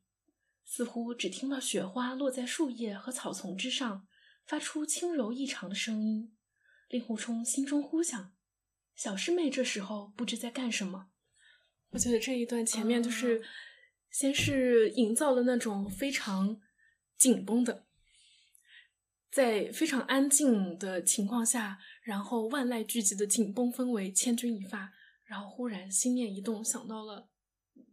[0.66, 4.08] 似乎只听到雪花落在树叶和草丛之上，
[4.46, 6.34] 发出轻柔异常的声音。
[6.90, 8.34] 令狐冲心中忽想：
[8.96, 11.10] 小师妹这时候不知在干什么。
[11.90, 13.44] 我觉得这一段前面就是，
[14.12, 16.62] 先是营造了那种非常
[17.18, 17.88] 紧绷的，
[19.32, 24.94] 在非常安静的情况下，然后万籁俱寂的紧绷氛围，千钧一发。
[25.28, 27.28] 然后忽然心念一动，想到了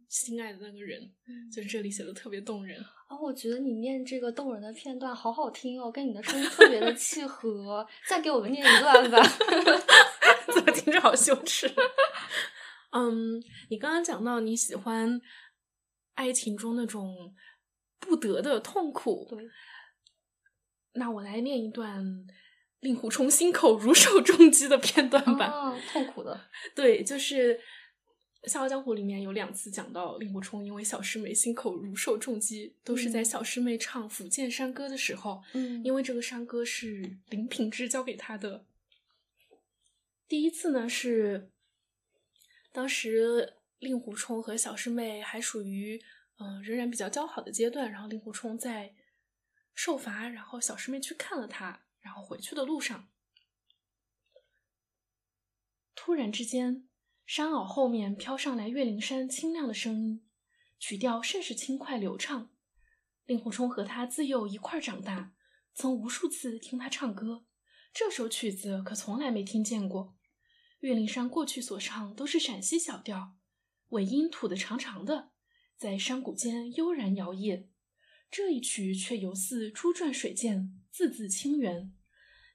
[0.09, 1.13] 心爱的那个人，
[1.53, 3.19] 就是这里写的特别动人啊！
[3.21, 7.85] 我觉得你念这个动人的片段好好听哦，跟你的声音特别的契合。
[8.07, 9.21] 再给我们念一段吧，
[10.53, 11.69] 怎么听着好羞耻？
[12.91, 15.19] 嗯，你刚刚讲到你喜欢
[16.13, 17.35] 爱情中那种
[17.99, 19.43] 不得的痛苦，对，
[20.93, 22.25] 那我来念一段。
[22.85, 26.39] 令狐冲心口如受重击的片段吧，痛苦的。
[26.75, 27.57] 对，就是
[28.47, 35.41] 《笑傲江湖》里面有两次讲到令狐冲因为小师妹心口如受重击，都是在小师妹唱《福建山歌》的时候。
[35.53, 38.67] 嗯，因为这个山歌是林平之教给他的。
[40.27, 41.49] 第一次呢是，
[42.71, 45.99] 当时令狐冲和小师妹还属于
[46.37, 48.93] 嗯仍然比较交好的阶段，然后令狐冲在
[49.73, 51.81] 受罚，然后小师妹去看了他。
[52.05, 53.09] 然后回去的路上，
[55.95, 56.87] 突然之间，
[57.25, 60.23] 山坳后面飘上来岳灵珊清亮的声音，
[60.77, 62.51] 曲调甚是轻快流畅。
[63.25, 65.33] 令狐冲和他自幼一块长大，
[65.73, 67.47] 曾无数次听他唱歌，
[67.91, 70.15] 这首曲子可从来没听见过。
[70.81, 73.35] 岳灵珊过去所唱都是陕西小调，
[73.89, 75.31] 尾音吐得长长的，
[75.75, 77.67] 在山谷间悠然摇曳。
[78.29, 81.93] 这一曲却犹似珠转水溅，字字清圆。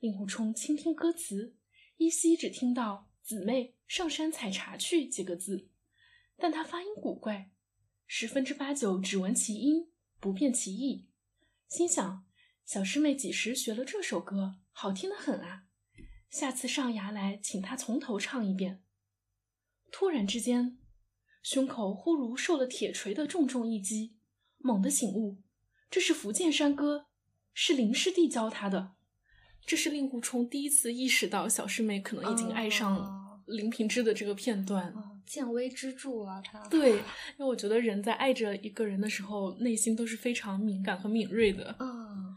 [0.00, 1.56] 令狐冲倾听歌词，
[1.98, 5.68] 依稀只听到“姊妹上山采茶去”几个字，
[6.36, 7.50] 但他发音古怪，
[8.06, 11.08] 十分之八九只闻其音，不辨其意。
[11.68, 12.26] 心想：
[12.64, 14.60] 小师妹几时学了这首歌？
[14.72, 15.66] 好听的很啊！
[16.30, 18.82] 下次上崖来，请她从头唱一遍。
[19.92, 20.78] 突然之间，
[21.42, 24.16] 胸口忽如受了铁锤的重重一击，
[24.56, 25.42] 猛地醒悟。
[25.90, 27.06] 这是福建山歌，
[27.52, 28.92] 是林师弟教他的。
[29.66, 34.94] 这是令狐冲第一次意识到小师妹可能已经爱上林平之的这个片段。
[35.26, 36.66] 见微知著啊，他。
[36.68, 41.76] 对，因为我觉得人在爱着一个人的时候，内心都是非常敏感和敏锐的。
[41.78, 42.36] 嗯。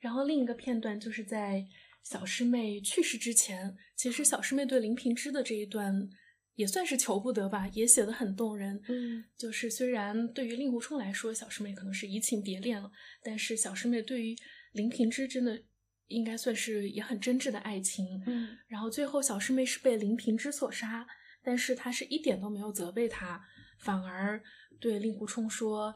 [0.00, 1.66] 然后另一个片段就是在
[2.02, 6.08] 小师妹去世之前，其实小师妹对林平之的这一段
[6.54, 8.80] 也算是求不得吧，也写的很动人。
[8.88, 12.90] 嗯，就是虽然对于令狐冲来说，小师妹可能是移情别恋了，
[13.22, 14.36] 但是小师妹对于
[14.72, 15.62] 林平之真的
[16.08, 18.22] 应该算是也很真挚的爱情。
[18.26, 21.06] 嗯，然后最后小师妹是被林平之所杀，
[21.42, 23.44] 但是她是一点都没有责备他，
[23.78, 24.42] 反而
[24.80, 25.94] 对令狐冲说。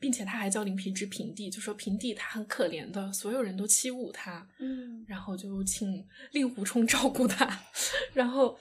[0.00, 7.48] 并且他还叫林平之平地，就说平地他很可怜的，所有人都欺侮他，嗯，然后就请令狐冲照顾他，
[8.12, 8.58] 然后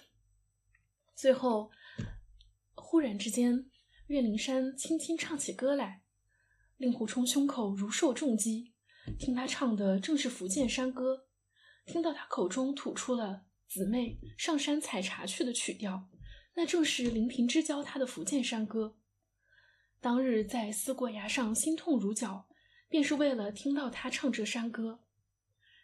[1.17, 1.71] 最后
[2.75, 3.71] 忽然之间，
[4.05, 6.03] 岳灵珊轻轻唱起歌来，
[6.77, 8.75] 令狐冲胸口如受重击，
[9.17, 11.25] 听他唱的正是福建山歌，
[11.87, 16.07] 听到他口中吐出了“姊妹上山采茶去”的曲调，
[16.53, 18.99] 那正是林平之教他的福建山歌。
[19.99, 22.47] 当日在思过崖上心痛如绞，
[22.87, 25.03] 便是为了听到他唱这山歌。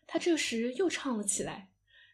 [0.06, 1.72] 他这时又唱了起来，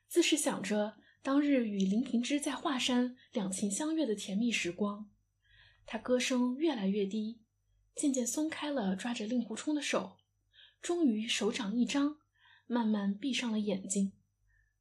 [0.08, 5.10] 自是想着当日与林平之在华山两情相悦的甜蜜时光。
[5.86, 7.42] 他歌声越来越低，
[7.96, 10.18] 渐渐松开了抓着令狐冲的手，
[10.82, 12.18] 终于手掌一张，
[12.68, 14.14] 慢慢闭上了眼睛。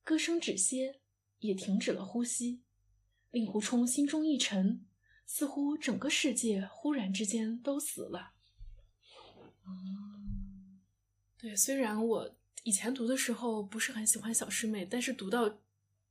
[0.04, 1.00] 歌声止歇，
[1.38, 2.62] 也停止了呼吸。
[3.30, 4.84] 令狐冲心中一沉。
[5.30, 8.32] 似乎整个世界忽然之间都死了。
[11.36, 15.58] 对，虽然我以前读的时候不是很喜欢小师妹，但是读到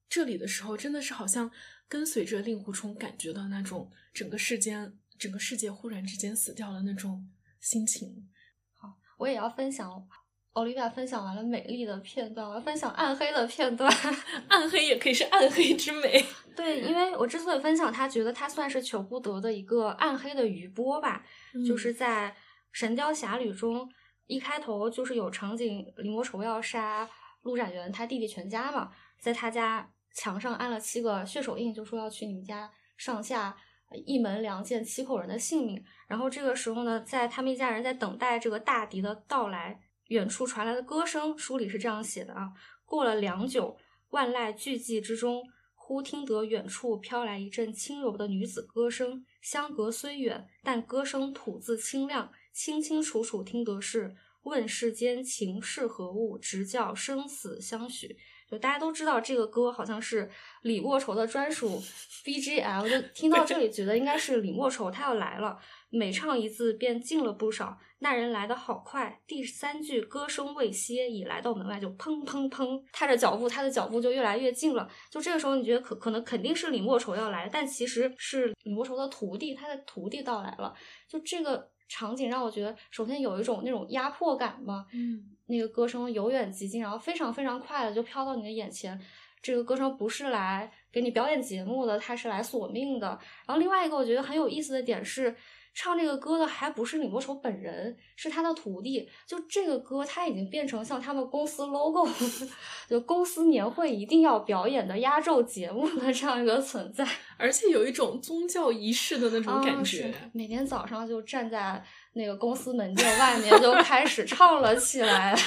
[0.09, 1.51] 这里的时候，真的是好像
[1.87, 7.29] 跟随着令狐冲，感觉到那种整个世间、整个世界忽然之间死掉了那种
[7.59, 8.29] 心情。
[8.73, 10.07] 好，我也要分享。
[10.53, 13.87] 奥利亚分享完了美丽的片段，我要分享暗黑的片段。
[14.49, 16.25] 暗黑也可以是暗黑之美。
[16.57, 21.23] 对，因为我之所以分享他，觉得他算是求不得的一个暗黑的余波吧。
[21.63, 22.31] 就是在
[22.71, 23.87] 《神雕侠侣》中，
[24.25, 27.07] 一开头就是有场景，李莫愁要杀
[27.43, 29.87] 陆展元他弟弟全家嘛，在他家
[30.17, 33.55] 墙上安了七个血手印，就说要取你们家上下
[34.03, 35.85] 一门两件七口人的性命。
[36.07, 39.79] 然后这个时候呢，在他们一家人在等待这个大敌的到来。
[40.07, 42.51] 远处传来的歌声，书里是这样写的啊。
[42.85, 43.77] 过了良久，
[44.09, 45.43] 万籁俱寂之中，
[45.75, 49.23] 忽听得远处飘来一阵轻柔的女子歌声。
[49.41, 58.17] 相隔虽远，但歌声吐字清亮，清清楚楚听得是问世间情是何物，直教生死相许。
[58.49, 60.29] 就大家都知道这个歌好像是
[60.61, 61.81] 李莫愁的专属
[62.23, 65.57] BGM，就听到这里觉得应该是李莫愁他要来了。
[65.89, 69.21] 每唱一字便静了不少，那人来的好快。
[69.25, 74.89] 第三句歌声未歇，已来到门外，就砰砰砰，踏着脚步，他的脚步就越来越近了。
[75.09, 80.73] 就这个时候，你觉得可可能肯定是李莫愁要来，但其实是李莫愁的徒弟，他的徒弟到来了。
[81.07, 88.99] 就这个场景让我觉得，首先有一种那种压迫感嘛，嗯，那个歌声由远及近，然后非常非常快的就飘到你的眼前。
[89.41, 93.07] 这个歌声不是来给你表演节目的，它是来索命的。
[93.45, 95.35] 然后另外一个我觉得很有意思的点是。
[95.79, 99.07] 唱这个歌的还不是李莫愁本人，是他的徒弟。
[99.27, 102.09] 就这个歌，他已经变成像他们公司 logo，
[102.89, 107.07] 就公司年会一定要表演的压轴节目的这样一个存在，
[107.37, 110.11] 而且有一种宗教仪式的那种感觉。
[110.33, 115.37] 每天早上就站在那个公司门店外面，就开始唱了起来。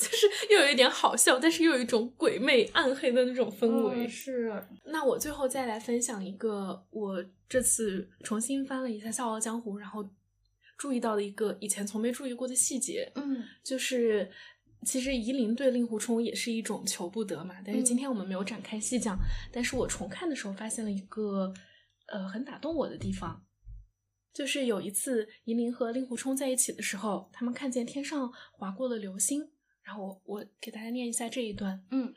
[0.00, 4.08] 就是又有一点好笑，但是又有一种鬼魅暗黑的那种氛围。
[4.08, 4.50] 是，
[4.86, 10.08] 那我最后再来分享一个，我这次重新翻了一下《笑傲江湖》，然后
[10.78, 13.12] 注意到的一个以前从没注意过的细节。
[13.14, 14.30] 嗯，就是
[14.86, 17.56] 其实夷陵对令狐冲也是一种求不得嘛。
[17.62, 19.18] 但是今天我们没有展开细讲，
[19.52, 21.52] 但是我重看的时候发现了一个
[22.06, 23.44] 呃很打动我的地方，
[24.32, 29.50] 就是有一次夷陵和令狐冲在一起的时候，他们看见天上划过了流星。
[29.90, 31.84] 然后我我给大家念一下这一段。
[31.90, 32.14] 嗯，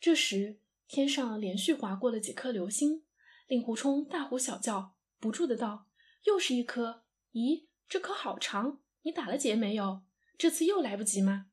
[0.00, 3.04] 这时天上连续划过了几颗流星，
[3.46, 5.86] 令狐冲大呼小叫，不住的道
[6.26, 7.04] ：“又是一颗！
[7.30, 8.80] 咦，这颗好长！
[9.02, 10.02] 你打了结没有？
[10.36, 11.52] 这次又来不及吗？”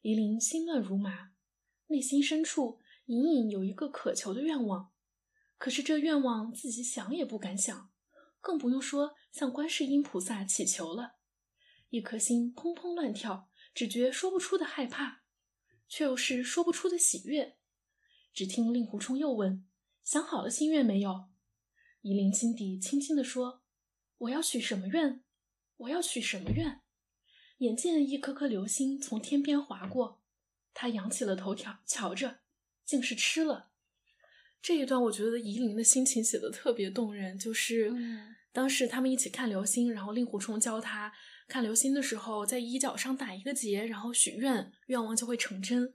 [0.00, 1.32] 夷陵心乱如麻，
[1.88, 4.92] 内心深处隐隐有一个渴求的愿望，
[5.58, 7.90] 可是这愿望自己想也不敢想，
[8.40, 11.16] 更不用说向观世音菩萨祈求了。
[11.90, 13.50] 一颗心砰砰乱跳。
[13.74, 15.22] 只觉说不出的害怕，
[15.88, 17.56] 却又是说不出的喜悦。
[18.32, 19.66] 只听令狐冲又问
[20.04, 21.26] ：“想好了心愿没有？”
[22.02, 23.62] 夷陵心底轻轻地说
[24.18, 25.22] ：“我要许什么愿？
[25.76, 26.80] 我要许什么愿？”
[27.58, 30.22] 眼见一颗颗流星从天边划过，
[30.72, 32.40] 他仰起了头，瞧瞧着，
[32.84, 33.70] 竟是吃了。
[34.60, 37.92] 这一段我觉得夷陵的心情写的特别动人，就是
[38.52, 41.12] 当时他们一起看流星，然后令狐冲教他。
[41.46, 45.92] 看流星的时候，在衣角上打一个结，然后许愿，愿望就会成真。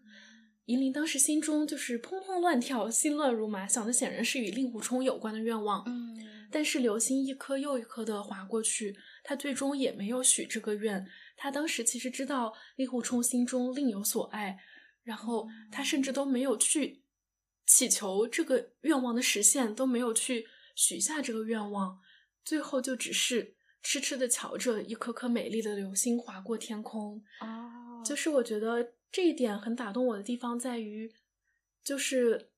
[0.66, 5.84] 银铃当时心中就是砰砰乱跳，心乱如麻，想的显然是与令狐冲有关的愿望。
[5.88, 11.04] 嗯，但是流星一颗又一颗的划过去，他最终也没有许这个愿。
[11.36, 14.60] 他当时其实知道令狐冲心中另有所爱，
[15.02, 17.04] 然后他甚至都没有去
[17.66, 20.46] 祈求这个愿望的实现，都没有去
[20.76, 21.98] 许下这个愿望，
[22.46, 27.22] 最后就只是痴痴的瞧着一颗颗美丽的流星划过天空。
[27.42, 31.12] 哦，就是我觉得这一点很打动我的地方在于，
[31.84, 32.52] 就是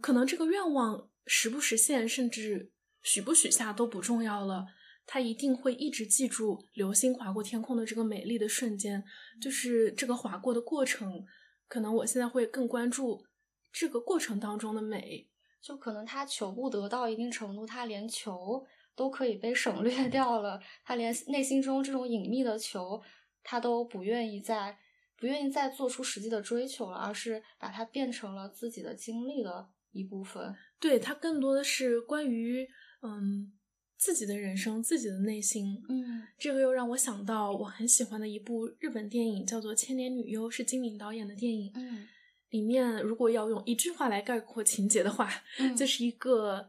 [0.00, 2.72] 可能这个愿望实不实现，甚至
[3.02, 4.66] 许不许下都不重要了。
[5.04, 9.02] 他一定会一直记住流星划过天空的这个美丽的瞬间，
[9.40, 11.24] 就是这个划过的过程。
[11.66, 13.24] 可能我现在会更关注
[13.72, 15.28] 这个过程当中的美。
[15.60, 18.64] 就可能他求不得到一定程度，他连求
[18.98, 23.00] 都可以被省 略掉了，他连内心中这种隐秘的求，
[23.44, 24.76] 他都不愿意再
[25.16, 30.54] 不愿意再做出实际的追求了，而是把它变成了自己的经历的一部分。
[30.80, 32.68] 对他更多的是关于
[33.02, 33.52] 嗯
[33.96, 35.80] 自己的人生、自己的内心。
[35.88, 41.72] 嗯这个又让我想到我很喜欢的一部日本电影，叫做《千年女优》，是金敏导演的电影。
[41.76, 42.06] 嗯
[42.50, 45.28] 里面如果要用一句话来概括情节的话，
[45.58, 46.68] 嗯 就是一个呃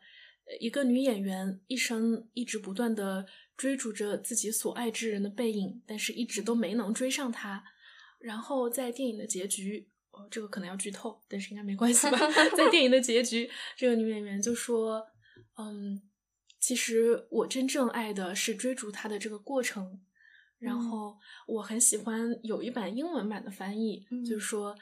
[0.60, 3.26] 一个女演员一生一直不断的
[3.56, 7.64] 追逐着自己所爱之人的背影，但是一直都没能追上他。
[8.20, 12.18] 然后在电影的结局，哦，这个可能要剧透，但是应该没关系吧？
[12.58, 15.08] 在电影的结局，这个女演员就说
[15.58, 16.02] ：“嗯，
[16.60, 20.02] 其实我真正爱的是追逐他的这个过程。”
[20.60, 24.78] 然嗯后我很喜欢有一版英文版的翻译，嗯就是说。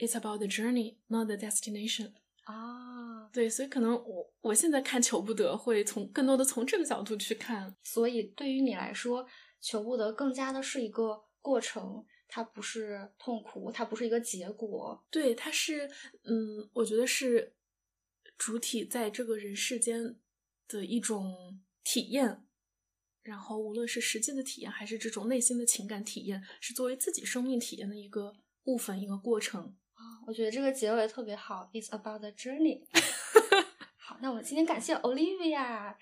[0.00, 2.12] It's about the journey, not the destination。
[2.48, 7.76] 啊，对，所以可能我我现在看求不得，会从更多的从这个角度去看。
[7.82, 9.26] 所以对于你来说，
[9.60, 15.04] 求不得更加的是一个过程，它不是痛苦，它不是一个结果。
[15.10, 15.86] 对，它是，
[16.24, 17.54] 嗯，我觉得是
[18.38, 20.16] 主体在这个人世间
[20.66, 22.44] 的一种体验。
[23.22, 28.34] 然后，无论是实际的体验，还是这种内心的情感体验，是作为自己生命体验的一个
[28.64, 29.76] 部分，一个过程。
[30.28, 32.82] 我觉得这个结尾特别好，It's about the journey。
[33.96, 35.94] 好，那我们今天感谢 Olivia，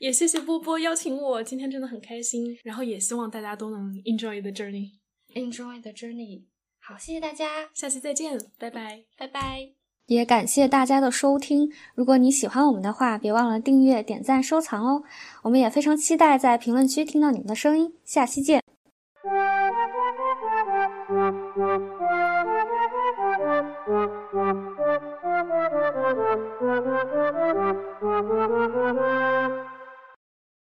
[0.00, 2.58] 也谢谢波波邀请我，今天真的很开心。
[2.64, 4.94] 然后也希望大家都能 enjoy the journey。
[5.34, 6.46] Enjoy the journey。
[6.80, 9.04] 好，谢谢大家，下期再见，拜拜。
[9.16, 9.70] 拜拜。
[10.06, 11.72] 也感谢大家的收听。
[11.94, 15.04] 如果你喜欢我们的话，别忘了订阅、点赞、收藏哦。
[15.44, 17.94] 我们也非常期待在评论区听到你们的声音。
[18.04, 18.63] 下期见。
[26.34, 26.60] Thank
[28.02, 29.63] you.